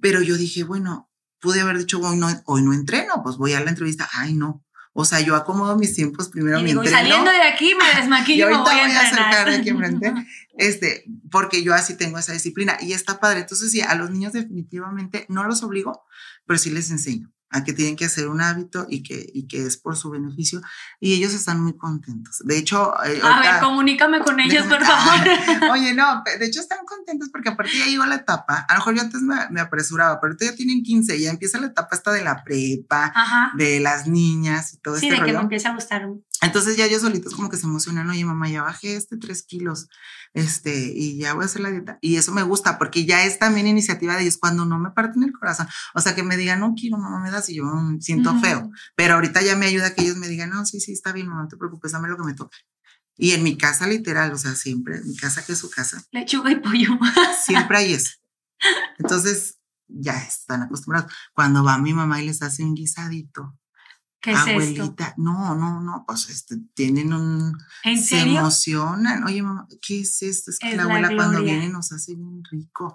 pero 0.00 0.22
yo 0.22 0.36
dije, 0.36 0.64
bueno, 0.64 1.08
pude 1.40 1.60
haber 1.60 1.78
dicho, 1.78 2.00
hoy 2.00 2.16
no, 2.16 2.28
hoy 2.46 2.62
no 2.62 2.72
entreno, 2.72 3.22
pues 3.22 3.36
voy 3.36 3.52
a 3.52 3.60
la 3.60 3.70
entrevista. 3.70 4.08
Ay, 4.12 4.34
no, 4.34 4.64
o 4.92 5.04
sea, 5.04 5.20
yo 5.20 5.36
acomodo 5.36 5.76
mis 5.76 5.94
tiempos 5.94 6.28
primero 6.28 6.58
y 6.58 6.64
mi 6.64 6.70
entreno. 6.70 6.90
Saliendo 6.90 7.30
de 7.30 7.42
aquí 7.42 7.74
me 7.74 7.84
desmaquillo. 8.00 8.50
y 8.50 8.52
ahorita 8.52 8.72
voy 8.72 8.90
a, 8.92 9.00
acercar 9.00 9.50
de 9.50 9.56
aquí 9.56 9.68
enfrente, 9.68 10.12
este, 10.58 11.04
porque 11.30 11.62
yo 11.62 11.74
así 11.74 11.96
tengo 11.96 12.18
esa 12.18 12.32
disciplina 12.32 12.76
y 12.80 12.92
está 12.92 13.20
padre. 13.20 13.40
Entonces, 13.40 13.70
sí, 13.70 13.80
a 13.80 13.94
los 13.94 14.10
niños 14.10 14.32
definitivamente 14.32 15.26
no 15.28 15.44
los 15.44 15.62
obligo, 15.62 16.04
pero 16.46 16.58
sí 16.58 16.70
les 16.70 16.90
enseño 16.90 17.32
a 17.50 17.64
que 17.64 17.72
tienen 17.72 17.96
que 17.96 18.04
hacer 18.04 18.28
un 18.28 18.40
hábito 18.40 18.86
y 18.88 19.02
que, 19.02 19.28
y 19.34 19.46
que 19.46 19.66
es 19.66 19.76
por 19.76 19.96
su 19.96 20.10
beneficio. 20.10 20.60
Y 21.00 21.14
ellos 21.14 21.34
están 21.34 21.60
muy 21.60 21.76
contentos. 21.76 22.38
De 22.44 22.56
hecho... 22.56 22.94
Eh, 23.04 23.20
a 23.22 23.40
ver, 23.40 23.60
comunícame 23.60 24.20
con 24.20 24.38
ellos, 24.40 24.66
por 24.66 24.82
favor. 24.84 25.28
oye, 25.72 25.94
no, 25.94 26.22
de 26.38 26.46
hecho 26.46 26.60
están 26.60 26.84
contentos 26.84 27.28
porque 27.30 27.48
a 27.48 27.56
partir 27.56 27.78
de 27.78 27.84
ahí 27.84 27.90
llegó 27.92 28.06
la 28.06 28.16
etapa. 28.16 28.66
A 28.68 28.74
lo 28.74 28.78
mejor 28.78 28.94
yo 28.94 29.02
antes 29.02 29.22
me, 29.22 29.60
apresuraba, 29.60 30.20
pero 30.20 30.32
ahorita 30.32 30.52
ya 30.52 30.56
tienen 30.56 30.82
15 30.82 31.16
y 31.16 31.22
ya 31.22 31.30
empieza 31.30 31.58
la 31.58 31.66
etapa 31.66 31.96
esta 31.96 32.12
de 32.12 32.22
la 32.22 32.44
prepa, 32.44 33.12
de 33.54 33.80
las 33.80 34.06
niñas 34.06 34.72
y 34.74 34.78
todo 34.78 34.96
sí, 34.96 35.08
este 35.08 35.20
de 35.20 35.26
que 35.26 35.32
me 35.32 35.40
empieza 35.40 35.70
a 35.70 35.74
gustar 35.74 36.06
Entonces 36.42 36.76
ya 36.76 36.86
ellos 36.86 37.02
solitos 37.02 37.34
como 37.34 37.50
que 37.50 37.56
se 37.56 37.66
emocionan, 37.66 38.08
oye 38.08 38.24
mamá, 38.24 38.48
ya 38.48 38.62
bajé 38.62 38.96
este 38.96 39.18
tres 39.18 39.42
kilos, 39.42 39.88
este, 40.32 40.92
y 40.94 41.18
ya 41.18 41.34
voy 41.34 41.42
a 41.42 41.46
hacer 41.46 41.60
la 41.60 41.70
dieta. 41.70 41.98
Y 42.00 42.16
eso 42.16 42.32
me 42.32 42.42
gusta 42.42 42.78
porque 42.78 43.04
ya 43.04 43.24
es 43.24 43.38
también 43.38 43.66
iniciativa 43.66 44.16
de 44.16 44.22
ellos 44.22 44.38
cuando 44.38 44.64
no 44.64 44.78
me 44.78 44.90
parten 44.90 45.22
el 45.22 45.32
corazón. 45.32 45.68
O 45.94 46.00
sea, 46.00 46.14
que 46.14 46.22
me 46.22 46.36
digan, 46.36 46.60
no 46.60 46.74
quiero, 46.74 46.96
mamá, 46.96 47.20
me 47.20 47.30
das 47.30 47.48
y 47.50 47.56
yo 47.56 47.64
me 47.64 48.00
siento 48.00 48.38
feo. 48.40 48.70
Pero 48.96 49.14
ahorita 49.14 49.42
ya 49.42 49.54
me 49.56 49.66
ayuda 49.66 49.94
que 49.94 50.02
ellos 50.02 50.16
me 50.16 50.28
digan, 50.28 50.50
no, 50.50 50.64
sí, 50.64 50.80
sí, 50.80 50.92
está 50.92 51.12
bien, 51.12 51.28
mamá, 51.28 51.42
no 51.42 51.48
te 51.48 51.56
preocupes, 51.56 51.92
dame 51.92 52.08
lo 52.08 52.16
que 52.16 52.24
me 52.24 52.34
toca. 52.34 52.56
Y 53.16 53.32
en 53.32 53.42
mi 53.42 53.58
casa 53.58 53.86
literal, 53.86 54.32
o 54.32 54.38
sea, 54.38 54.54
siempre, 54.54 55.02
mi 55.04 55.14
casa 55.14 55.44
que 55.44 55.52
es 55.52 55.58
su 55.58 55.68
casa. 55.68 56.02
Lechuga 56.10 56.52
y 56.52 56.56
pollo. 56.56 56.98
siempre 57.44 57.76
hay 57.76 57.92
eso. 57.92 58.12
Entonces, 58.98 59.58
ya 59.88 60.16
están 60.22 60.62
acostumbrados. 60.62 61.12
Cuando 61.34 61.62
va 61.62 61.76
mi 61.78 61.92
mamá 61.92 62.22
y 62.22 62.26
les 62.26 62.40
hace 62.40 62.62
un 62.64 62.74
guisadito, 62.74 63.58
¿Qué 64.22 64.32
Abuelita, 64.34 65.14
no, 65.16 65.54
no, 65.54 65.80
no, 65.80 66.04
pues 66.06 66.28
este, 66.28 66.56
tienen 66.74 67.14
un... 67.14 67.56
¿En 67.84 68.02
se 68.02 68.20
emocionan. 68.20 69.24
Oye, 69.24 69.42
mamá, 69.42 69.66
¿qué 69.80 70.00
es 70.00 70.20
esto? 70.20 70.50
Es 70.50 70.58
que 70.58 70.76
la 70.76 70.82
abuela 70.82 71.10
cuando 71.16 71.42
viene 71.42 71.70
nos 71.70 71.90
hace 71.92 72.14
bien 72.16 72.42
rico. 72.50 72.94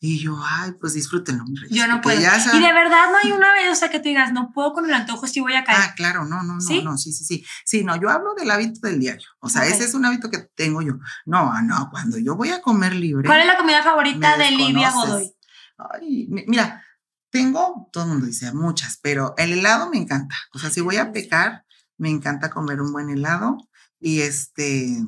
Y 0.00 0.18
yo, 0.18 0.42
ay, 0.42 0.72
pues 0.80 0.94
disfrútenlo. 0.94 1.44
Yo 1.68 1.86
no 1.86 2.00
puedo. 2.00 2.18
y 2.18 2.24
de 2.24 2.72
verdad 2.72 3.10
no 3.10 3.18
hay 3.22 3.32
una 3.32 3.52
vez, 3.52 3.70
o 3.70 3.74
sea, 3.74 3.90
que 3.90 3.98
tú 3.98 4.08
digas, 4.08 4.32
no 4.32 4.50
puedo 4.54 4.72
con 4.72 4.86
el 4.86 4.94
antojo, 4.94 5.26
si 5.26 5.40
voy 5.40 5.54
a 5.54 5.64
caer. 5.64 5.78
Ah, 5.78 5.94
claro, 5.94 6.24
no, 6.24 6.42
no, 6.42 6.54
no, 6.54 6.60
¿Sí? 6.62 6.82
no, 6.82 6.96
sí, 6.96 7.12
sí, 7.12 7.26
sí. 7.26 7.44
Sí, 7.66 7.84
no, 7.84 8.00
yo 8.00 8.08
hablo 8.08 8.34
del 8.34 8.50
hábito 8.50 8.80
del 8.86 8.98
diario. 8.98 9.28
O 9.40 9.50
sea, 9.50 9.66
ese 9.66 9.84
es 9.84 9.92
un 9.92 10.06
hábito 10.06 10.30
que 10.30 10.38
tengo 10.38 10.80
yo. 10.80 10.94
No, 11.26 11.60
no, 11.60 11.90
cuando 11.90 12.16
yo 12.16 12.34
voy 12.34 12.48
a 12.48 12.62
comer 12.62 12.94
libre. 12.94 13.26
¿Cuál 13.26 13.40
es 13.40 13.46
la 13.46 13.58
comida 13.58 13.82
favorita 13.82 14.38
de 14.38 14.50
Livia 14.52 14.90
Godoy? 14.90 15.34
Ay, 15.76 16.28
mira, 16.30 16.82
tengo, 17.32 17.88
todo 17.92 18.04
el 18.04 18.10
mundo 18.10 18.26
dice 18.26 18.52
muchas, 18.52 18.98
pero 19.02 19.34
el 19.38 19.52
helado 19.52 19.90
me 19.90 19.96
encanta. 19.96 20.36
O 20.54 20.58
sea, 20.58 20.70
si 20.70 20.80
voy 20.80 20.98
a 20.98 21.10
pecar, 21.12 21.64
me 21.96 22.10
encanta 22.10 22.50
comer 22.50 22.80
un 22.80 22.92
buen 22.92 23.08
helado 23.08 23.56
y 23.98 24.20
este, 24.20 25.02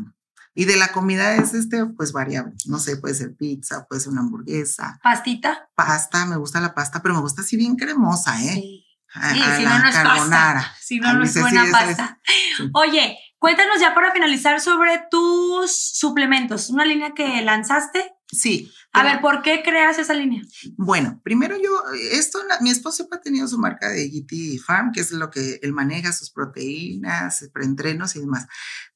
y 0.55 0.65
de 0.65 0.77
la 0.77 0.89
comida 0.89 1.37
es 1.37 1.53
este, 1.53 1.85
pues 1.85 2.13
variable. 2.13 2.55
No 2.67 2.79
sé, 2.79 2.97
puede 2.97 3.15
ser 3.15 3.37
pizza, 3.37 3.87
puede 3.87 4.01
ser 4.01 4.13
una 4.13 4.23
hamburguesa. 4.23 4.99
¿Pastita? 5.03 5.69
Pasta, 5.75 6.25
me 6.25 6.37
gusta 6.37 6.61
la 6.61 6.75
pasta, 6.75 7.03
pero 7.03 7.15
me 7.15 7.21
gusta 7.21 7.43
así 7.43 7.57
bien 7.57 7.77
cremosa, 7.77 8.43
¿eh? 8.43 8.55
Sí. 8.55 8.87
si 9.13 9.65
no, 9.65 9.79
no 9.79 9.89
es 9.89 9.97
Pasta. 9.97 10.75
Si 10.81 10.99
no, 11.01 11.13
no 11.13 11.25
es 11.25 11.39
buena 11.39 11.67
pasta. 11.71 12.21
Oye, 12.73 13.19
cuéntanos 13.39 13.81
ya 13.81 13.95
para 13.95 14.13
finalizar 14.13 14.61
sobre 14.61 15.03
tus 15.11 15.77
suplementos. 15.95 16.71
Una 16.71 16.87
línea 16.87 17.13
que 17.15 17.43
lanzaste 17.43 18.14
Sí. 18.33 18.73
A 18.93 19.03
ver, 19.03 19.21
¿por 19.21 19.43
qué 19.43 19.63
creas 19.65 19.99
esa 19.99 20.15
línea? 20.15 20.43
Bueno, 20.77 21.21
primero 21.23 21.57
yo, 21.57 21.71
esto, 22.13 22.39
mi 22.61 22.71
esposo 22.71 22.97
siempre 22.97 23.19
ha 23.19 23.23
tenido 23.23 23.47
su 23.49 23.59
marca 23.59 23.89
de 23.89 24.09
GT 24.09 24.59
Farm, 24.65 24.93
que 24.93 25.01
es 25.01 25.13
lo 25.13 25.31
que 25.31 25.59
él 25.63 25.73
maneja, 25.73 26.13
sus 26.13 26.31
proteínas, 26.31 27.49
preentrenos 27.53 28.17
y 28.17 28.21
demás. 28.21 28.47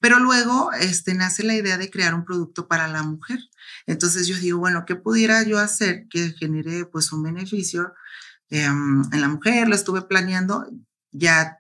Pero 0.01 0.19
luego 0.19 0.73
este, 0.73 1.15
nace 1.15 1.43
la 1.45 1.55
idea 1.55 1.79
de 1.79 1.91
crear 1.91 2.15
un 2.15 2.25
producto 2.25 2.69
para 2.69 2.89
la 2.89 3.03
mujer. 3.03 3.39
Entonces 3.87 4.27
yo 4.27 4.37
digo, 4.37 4.59
bueno, 4.59 4.85
¿qué 4.87 4.97
pudiera 4.97 5.43
yo 5.43 5.59
hacer 5.59 6.07
que 6.09 6.33
genere 6.33 6.87
pues 6.87 7.13
un 7.13 7.23
beneficio 7.23 7.93
em, 8.51 9.03
en 9.13 9.21
la 9.21 9.29
mujer? 9.29 9.69
Lo 9.69 9.75
estuve 9.75 10.03
planeando, 10.03 10.67
ya, 11.11 11.59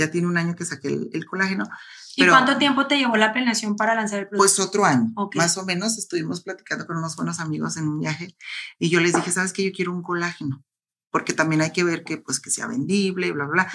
ya 0.00 0.10
tiene 0.10 0.26
un 0.26 0.36
año 0.36 0.54
que 0.56 0.64
saqué 0.64 0.88
el 1.12 1.26
colágeno 1.26 1.68
¿Y 2.16 2.28
cuánto 2.28 2.58
tiempo 2.58 2.86
te 2.86 2.96
llevó 2.98 3.16
la 3.16 3.32
planeación 3.32 3.76
para 3.76 3.94
lanzar 3.94 4.20
el 4.20 4.28
producto? 4.28 4.42
Pues 4.42 4.58
otro 4.60 4.84
año, 4.84 5.12
más 5.34 5.56
o 5.58 5.64
menos. 5.64 5.98
Estuvimos 5.98 6.42
platicando 6.42 6.86
con 6.86 6.96
unos 6.96 7.16
buenos 7.16 7.40
amigos 7.40 7.76
en 7.76 7.88
un 7.88 7.98
viaje 8.00 8.36
y 8.78 8.90
yo 8.90 9.00
les 9.00 9.14
dije, 9.14 9.30
¿sabes 9.30 9.52
qué? 9.52 9.64
Yo 9.64 9.72
quiero 9.72 9.92
un 9.92 10.02
colágeno 10.02 10.64
porque 11.10 11.32
también 11.32 11.60
hay 11.60 11.72
que 11.72 11.84
ver 11.84 12.04
que 12.04 12.18
pues 12.18 12.40
que 12.40 12.50
sea 12.50 12.66
vendible, 12.66 13.32
bla, 13.32 13.46
bla, 13.46 13.68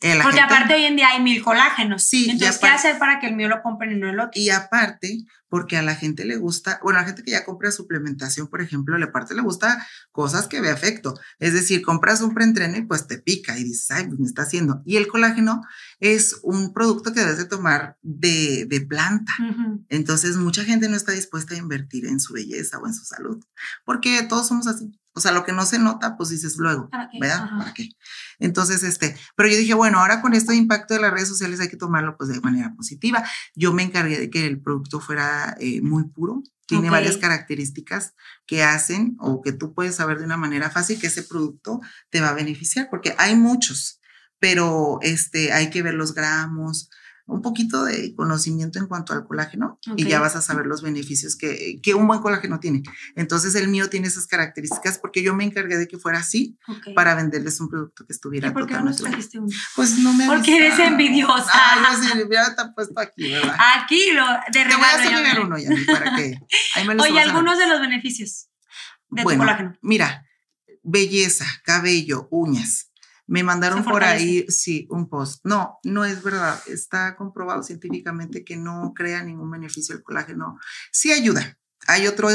eh, 0.00 0.18
porque 0.22 0.40
aparte 0.40 0.74
hoy 0.74 0.84
en 0.84 0.96
día 0.96 1.10
hay 1.10 1.22
mil 1.22 1.42
colágenos. 1.42 2.04
Sí. 2.04 2.28
Entonces, 2.30 2.58
¿qué 2.58 2.68
hacer 2.68 2.98
para 2.98 3.20
que 3.20 3.28
el 3.28 3.36
mío 3.36 3.48
lo 3.48 3.62
compren 3.62 3.92
y 3.92 3.96
no 3.96 4.08
el 4.08 4.18
otro? 4.18 4.32
Y 4.34 4.50
aparte, 4.50 5.24
porque 5.48 5.76
a 5.76 5.82
la 5.82 5.94
gente 5.94 6.24
le 6.24 6.36
gusta, 6.36 6.80
bueno, 6.82 6.98
a 6.98 7.02
la 7.02 7.08
gente 7.08 7.22
que 7.22 7.32
ya 7.32 7.44
compra 7.44 7.70
suplementación, 7.72 8.48
por 8.48 8.62
ejemplo, 8.62 8.96
le 8.98 9.08
parte 9.08 9.34
le 9.34 9.42
gusta 9.42 9.86
cosas 10.12 10.46
que 10.46 10.60
ve 10.60 10.70
efecto. 10.70 11.18
Es 11.38 11.52
decir, 11.52 11.82
compras 11.82 12.22
un 12.22 12.34
preentreno 12.34 12.76
y 12.76 12.82
pues 12.82 13.06
te 13.06 13.18
pica 13.18 13.58
y 13.58 13.64
dices, 13.64 13.90
ay, 13.90 14.06
pues 14.06 14.18
me 14.18 14.26
está 14.26 14.42
haciendo. 14.42 14.82
Y 14.84 14.96
el 14.96 15.08
colágeno 15.08 15.62
es 15.98 16.38
un 16.42 16.72
producto 16.72 17.12
que 17.12 17.20
debes 17.20 17.38
de 17.38 17.44
tomar 17.44 17.98
de, 18.02 18.66
de 18.66 18.80
planta. 18.80 19.32
Entonces, 19.88 20.36
mucha 20.36 20.64
gente 20.64 20.88
no 20.88 20.96
está 20.96 21.12
dispuesta 21.12 21.54
a 21.54 21.58
invertir 21.58 22.06
en 22.06 22.20
su 22.20 22.32
belleza 22.32 22.78
o 22.78 22.86
en 22.86 22.94
su 22.94 23.04
salud, 23.04 23.44
porque 23.84 24.22
todos 24.22 24.48
somos 24.48 24.66
así. 24.66 24.92
O 25.12 25.20
sea, 25.20 25.32
lo 25.32 25.44
que 25.44 25.52
no 25.52 25.66
se 25.66 25.78
nota, 25.78 26.16
pues 26.16 26.28
dices 26.28 26.56
luego, 26.56 26.88
¿verdad? 27.20 27.48
¿Para 27.58 27.74
qué? 27.74 27.88
Entonces, 28.38 28.82
este, 28.84 29.16
pero 29.36 29.48
yo 29.48 29.56
dije, 29.56 29.74
bueno, 29.74 29.98
ahora 29.98 30.20
con 30.20 30.34
este 30.34 30.54
impacto 30.54 30.94
de 30.94 31.00
las 31.00 31.12
redes 31.12 31.28
sociales 31.28 31.60
hay 31.60 31.68
que 31.68 31.76
tomarlo 31.76 32.16
pues 32.16 32.30
de 32.30 32.40
manera 32.40 32.72
positiva. 32.74 33.24
Yo 33.54 33.72
me 33.72 33.82
encargué 33.82 34.18
de 34.18 34.30
que 34.30 34.46
el 34.46 34.60
producto 34.60 35.00
fuera 35.00 35.56
eh, 35.60 35.80
muy 35.82 36.04
puro. 36.08 36.42
Tiene 36.66 36.88
varias 36.88 37.16
características 37.16 38.14
que 38.46 38.62
hacen 38.62 39.16
o 39.18 39.42
que 39.42 39.52
tú 39.52 39.74
puedes 39.74 39.96
saber 39.96 40.20
de 40.20 40.24
una 40.24 40.36
manera 40.36 40.70
fácil 40.70 41.00
que 41.00 41.08
ese 41.08 41.24
producto 41.24 41.80
te 42.10 42.20
va 42.20 42.28
a 42.28 42.34
beneficiar, 42.34 42.88
porque 42.88 43.16
hay 43.18 43.34
muchos, 43.34 44.00
pero 44.38 45.00
este, 45.02 45.52
hay 45.52 45.70
que 45.70 45.82
ver 45.82 45.94
los 45.94 46.14
gramos, 46.14 46.88
un 47.30 47.42
poquito 47.42 47.84
de 47.84 48.14
conocimiento 48.14 48.78
en 48.78 48.86
cuanto 48.86 49.12
al 49.12 49.24
colágeno 49.24 49.78
y 49.96 50.04
ya 50.04 50.20
vas 50.20 50.34
a 50.34 50.42
saber 50.42 50.66
los 50.66 50.82
beneficios 50.82 51.36
que, 51.36 51.80
que, 51.80 51.94
un 51.94 52.06
buen 52.06 52.20
colágeno 52.20 52.58
tiene. 52.58 52.82
Entonces 53.14 53.54
el 53.54 53.68
mío 53.68 53.88
tiene 53.88 54.08
esas 54.08 54.26
características 54.26 54.98
porque 54.98 55.22
yo 55.22 55.34
me 55.34 55.44
encargué 55.44 55.78
de 55.78 55.86
que 55.86 55.96
fuera 55.96 56.18
así 56.18 56.58
para 56.94 57.14
venderles 57.14 57.60
un 57.60 57.68
producto 57.68 58.04
que 58.04 58.12
estuviera 58.12 58.48
¿Y 58.48 58.50
por 58.50 58.66
qué 58.66 58.74
no 58.74 58.94
trajiste 58.94 59.38
uno? 59.38 59.48
Pues 59.76 59.98
no 59.98 60.12
me 60.12 60.26
Porque 60.26 60.56
eres 60.56 60.78
envidiosa. 60.80 61.50
Ah, 61.52 61.96
yo 62.02 62.02
sí, 62.02 62.28
ya 62.30 62.54
te 62.56 62.62
puesto 62.74 62.98
aquí, 63.00 63.30
¿verdad? 63.30 63.56
Aquí 63.76 64.10
lo 64.12 64.24
de 64.52 64.64
regalo. 64.64 64.70
Te 64.70 64.76
voy 64.76 64.84
a 64.84 65.18
hacer 65.18 65.40
uno 65.40 65.58
ya, 65.58 65.70
para 65.86 66.16
que 66.16 66.38
ahí 66.74 66.86
me 66.86 66.94
Oye, 67.00 67.20
algunos 67.20 67.58
de 67.58 67.66
los 67.68 67.80
beneficios 67.80 68.48
de 69.08 69.22
tu 69.22 69.36
colágeno. 69.36 69.78
Mira, 69.82 70.26
belleza, 70.82 71.46
cabello, 71.64 72.26
uñas 72.30 72.89
me 73.30 73.44
mandaron 73.44 73.84
por 73.84 74.02
ahí, 74.02 74.44
sí, 74.48 74.88
un 74.90 75.08
post. 75.08 75.40
No, 75.44 75.78
no 75.84 76.04
es 76.04 76.20
verdad. 76.20 76.60
Está 76.66 77.14
comprobado 77.14 77.62
científicamente 77.62 78.42
que 78.44 78.56
no 78.56 78.92
crea 78.92 79.22
ningún 79.22 79.48
beneficio 79.48 79.94
el 79.94 80.02
colágeno. 80.02 80.58
Sí 80.90 81.12
ayuda. 81.12 81.56
Hay 81.86 82.08
otro, 82.08 82.28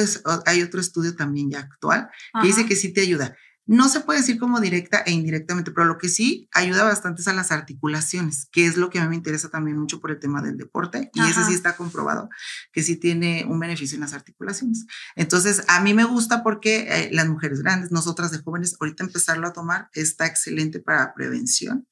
hay 0.45 0.61
otro 0.61 0.79
estudio 0.79 1.13
también 1.13 1.51
ya 1.51 1.59
actual 1.59 2.09
que 2.41 2.47
dice 2.47 2.65
que 2.65 2.77
sí 2.77 2.93
te 2.93 3.01
ayuda. 3.01 3.35
No 3.67 3.89
se 3.89 4.01
puede 4.01 4.19
decir 4.19 4.37
como 4.37 4.59
directa 4.59 4.99
e 4.99 5.11
indirectamente, 5.11 5.71
pero 5.71 5.85
lo 5.85 5.97
que 5.97 6.07
sí 6.07 6.47
ayuda 6.53 6.83
bastante 6.83 7.21
es 7.21 7.27
a 7.27 7.33
las 7.33 7.51
articulaciones, 7.51 8.47
que 8.51 8.67
es 8.67 8.77
lo 8.77 8.91
que 8.91 8.99
a 8.99 9.03
mí 9.03 9.09
me 9.09 9.15
interesa 9.15 9.49
también 9.49 9.77
mucho 9.77 9.99
por 9.99 10.11
el 10.11 10.19
tema 10.19 10.41
del 10.43 10.57
deporte, 10.57 11.09
y 11.13 11.21
ese 11.21 11.43
sí 11.45 11.53
está 11.53 11.75
comprobado, 11.75 12.29
que 12.71 12.83
sí 12.83 12.95
tiene 12.95 13.45
un 13.47 13.59
beneficio 13.59 13.95
en 13.95 14.01
las 14.01 14.13
articulaciones. 14.13 14.85
Entonces, 15.15 15.63
a 15.67 15.81
mí 15.81 15.95
me 15.95 16.03
gusta 16.03 16.43
porque 16.43 16.87
eh, 16.89 17.09
las 17.11 17.27
mujeres 17.27 17.61
grandes, 17.61 17.91
nosotras 17.91 18.31
de 18.31 18.39
jóvenes, 18.39 18.75
ahorita 18.79 19.03
empezarlo 19.03 19.47
a 19.47 19.53
tomar 19.53 19.89
está 19.93 20.27
excelente 20.27 20.79
para 20.79 21.13
prevención. 21.15 21.87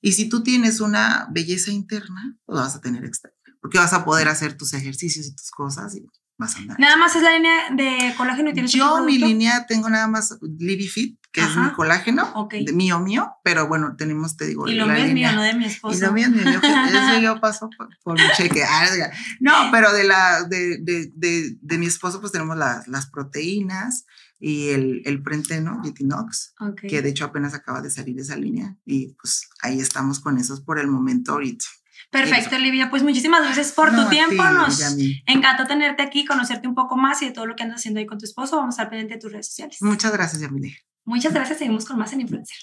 Y 0.00 0.12
si 0.12 0.28
tú 0.28 0.42
tienes 0.42 0.80
una 0.80 1.28
belleza 1.30 1.70
interna, 1.70 2.36
pues 2.46 2.58
vas 2.58 2.74
a 2.74 2.80
tener 2.80 3.04
externa, 3.04 3.36
porque 3.60 3.78
vas 3.78 3.92
a 3.92 4.04
poder 4.04 4.28
hacer 4.28 4.56
tus 4.56 4.72
ejercicios 4.72 5.26
y 5.26 5.34
tus 5.34 5.50
cosas 5.50 5.94
y 5.94 6.00
Nada 6.78 6.96
más 6.96 7.14
es 7.16 7.22
la 7.22 7.32
línea 7.32 7.70
de 7.70 8.14
colágeno 8.16 8.50
y 8.50 8.52
tienes 8.52 8.72
Yo 8.72 9.04
mi 9.04 9.18
línea 9.18 9.66
tengo 9.66 9.88
nada 9.88 10.08
más 10.08 10.38
Fit, 10.92 11.18
que 11.32 11.40
es 11.40 11.56
mi 11.56 11.70
colágeno, 11.72 12.48
de 12.50 12.72
mío 12.72 13.00
mío, 13.00 13.32
pero 13.42 13.66
bueno, 13.66 13.96
tenemos, 13.96 14.36
te 14.36 14.46
digo, 14.46 14.68
y 14.68 14.74
lo 14.74 14.86
mío 14.86 14.96
es 14.96 15.12
mío, 15.12 15.32
no 15.32 15.42
de 15.42 15.54
mi 15.54 15.64
esposo. 15.64 15.96
Y 15.96 16.00
lo 16.00 16.12
mío 16.12 16.26
es 16.26 16.32
mío, 16.32 16.44
yo, 16.44 17.20
yo 17.20 17.40
paso 17.40 17.70
por, 18.04 18.14
mi 18.14 18.26
cheque. 18.36 18.62
No, 19.40 19.52
pero 19.70 19.92
de 19.92 20.04
la 20.04 20.44
de, 20.44 20.78
de, 20.78 21.10
de, 21.14 21.56
de, 21.60 21.78
mi 21.78 21.86
esposo 21.86 22.20
pues 22.20 22.32
tenemos 22.32 22.56
las, 22.56 22.86
las 22.88 23.06
proteínas 23.06 24.04
y 24.38 24.70
el, 24.70 25.02
el 25.04 25.22
prenteno, 25.22 25.80
Gitinox, 25.82 26.54
que 26.88 27.00
de 27.00 27.08
hecho 27.08 27.24
apenas 27.24 27.54
acaba 27.54 27.80
de 27.80 27.90
salir 27.90 28.18
esa 28.18 28.36
línea 28.36 28.76
y 28.84 29.14
pues 29.14 29.48
ahí 29.62 29.80
estamos 29.80 30.20
con 30.20 30.36
esos 30.36 30.60
por 30.60 30.78
el 30.78 30.88
momento 30.88 31.32
ahorita. 31.32 31.64
Perfecto, 32.12 32.56
Olivia. 32.56 32.90
Pues 32.90 33.02
muchísimas 33.02 33.42
gracias 33.42 33.72
por 33.72 33.90
tu 33.90 34.06
tiempo. 34.10 34.44
Nos 34.44 34.80
encantó 35.26 35.66
tenerte 35.66 36.02
aquí, 36.02 36.26
conocerte 36.26 36.68
un 36.68 36.74
poco 36.74 36.96
más 36.98 37.22
y 37.22 37.26
de 37.26 37.32
todo 37.32 37.46
lo 37.46 37.56
que 37.56 37.62
andas 37.62 37.80
haciendo 37.80 38.00
ahí 38.00 38.06
con 38.06 38.18
tu 38.18 38.26
esposo. 38.26 38.58
Vamos 38.58 38.74
a 38.74 38.82
estar 38.82 38.90
pendiente 38.90 39.14
de 39.14 39.20
tus 39.20 39.32
redes 39.32 39.46
sociales. 39.46 39.78
Muchas 39.80 40.12
gracias, 40.12 40.42
Yamile. 40.42 40.76
Muchas 41.06 41.32
gracias. 41.32 41.58
Seguimos 41.58 41.86
con 41.86 41.98
más 41.98 42.12
en 42.12 42.20
Influencer. 42.20 42.58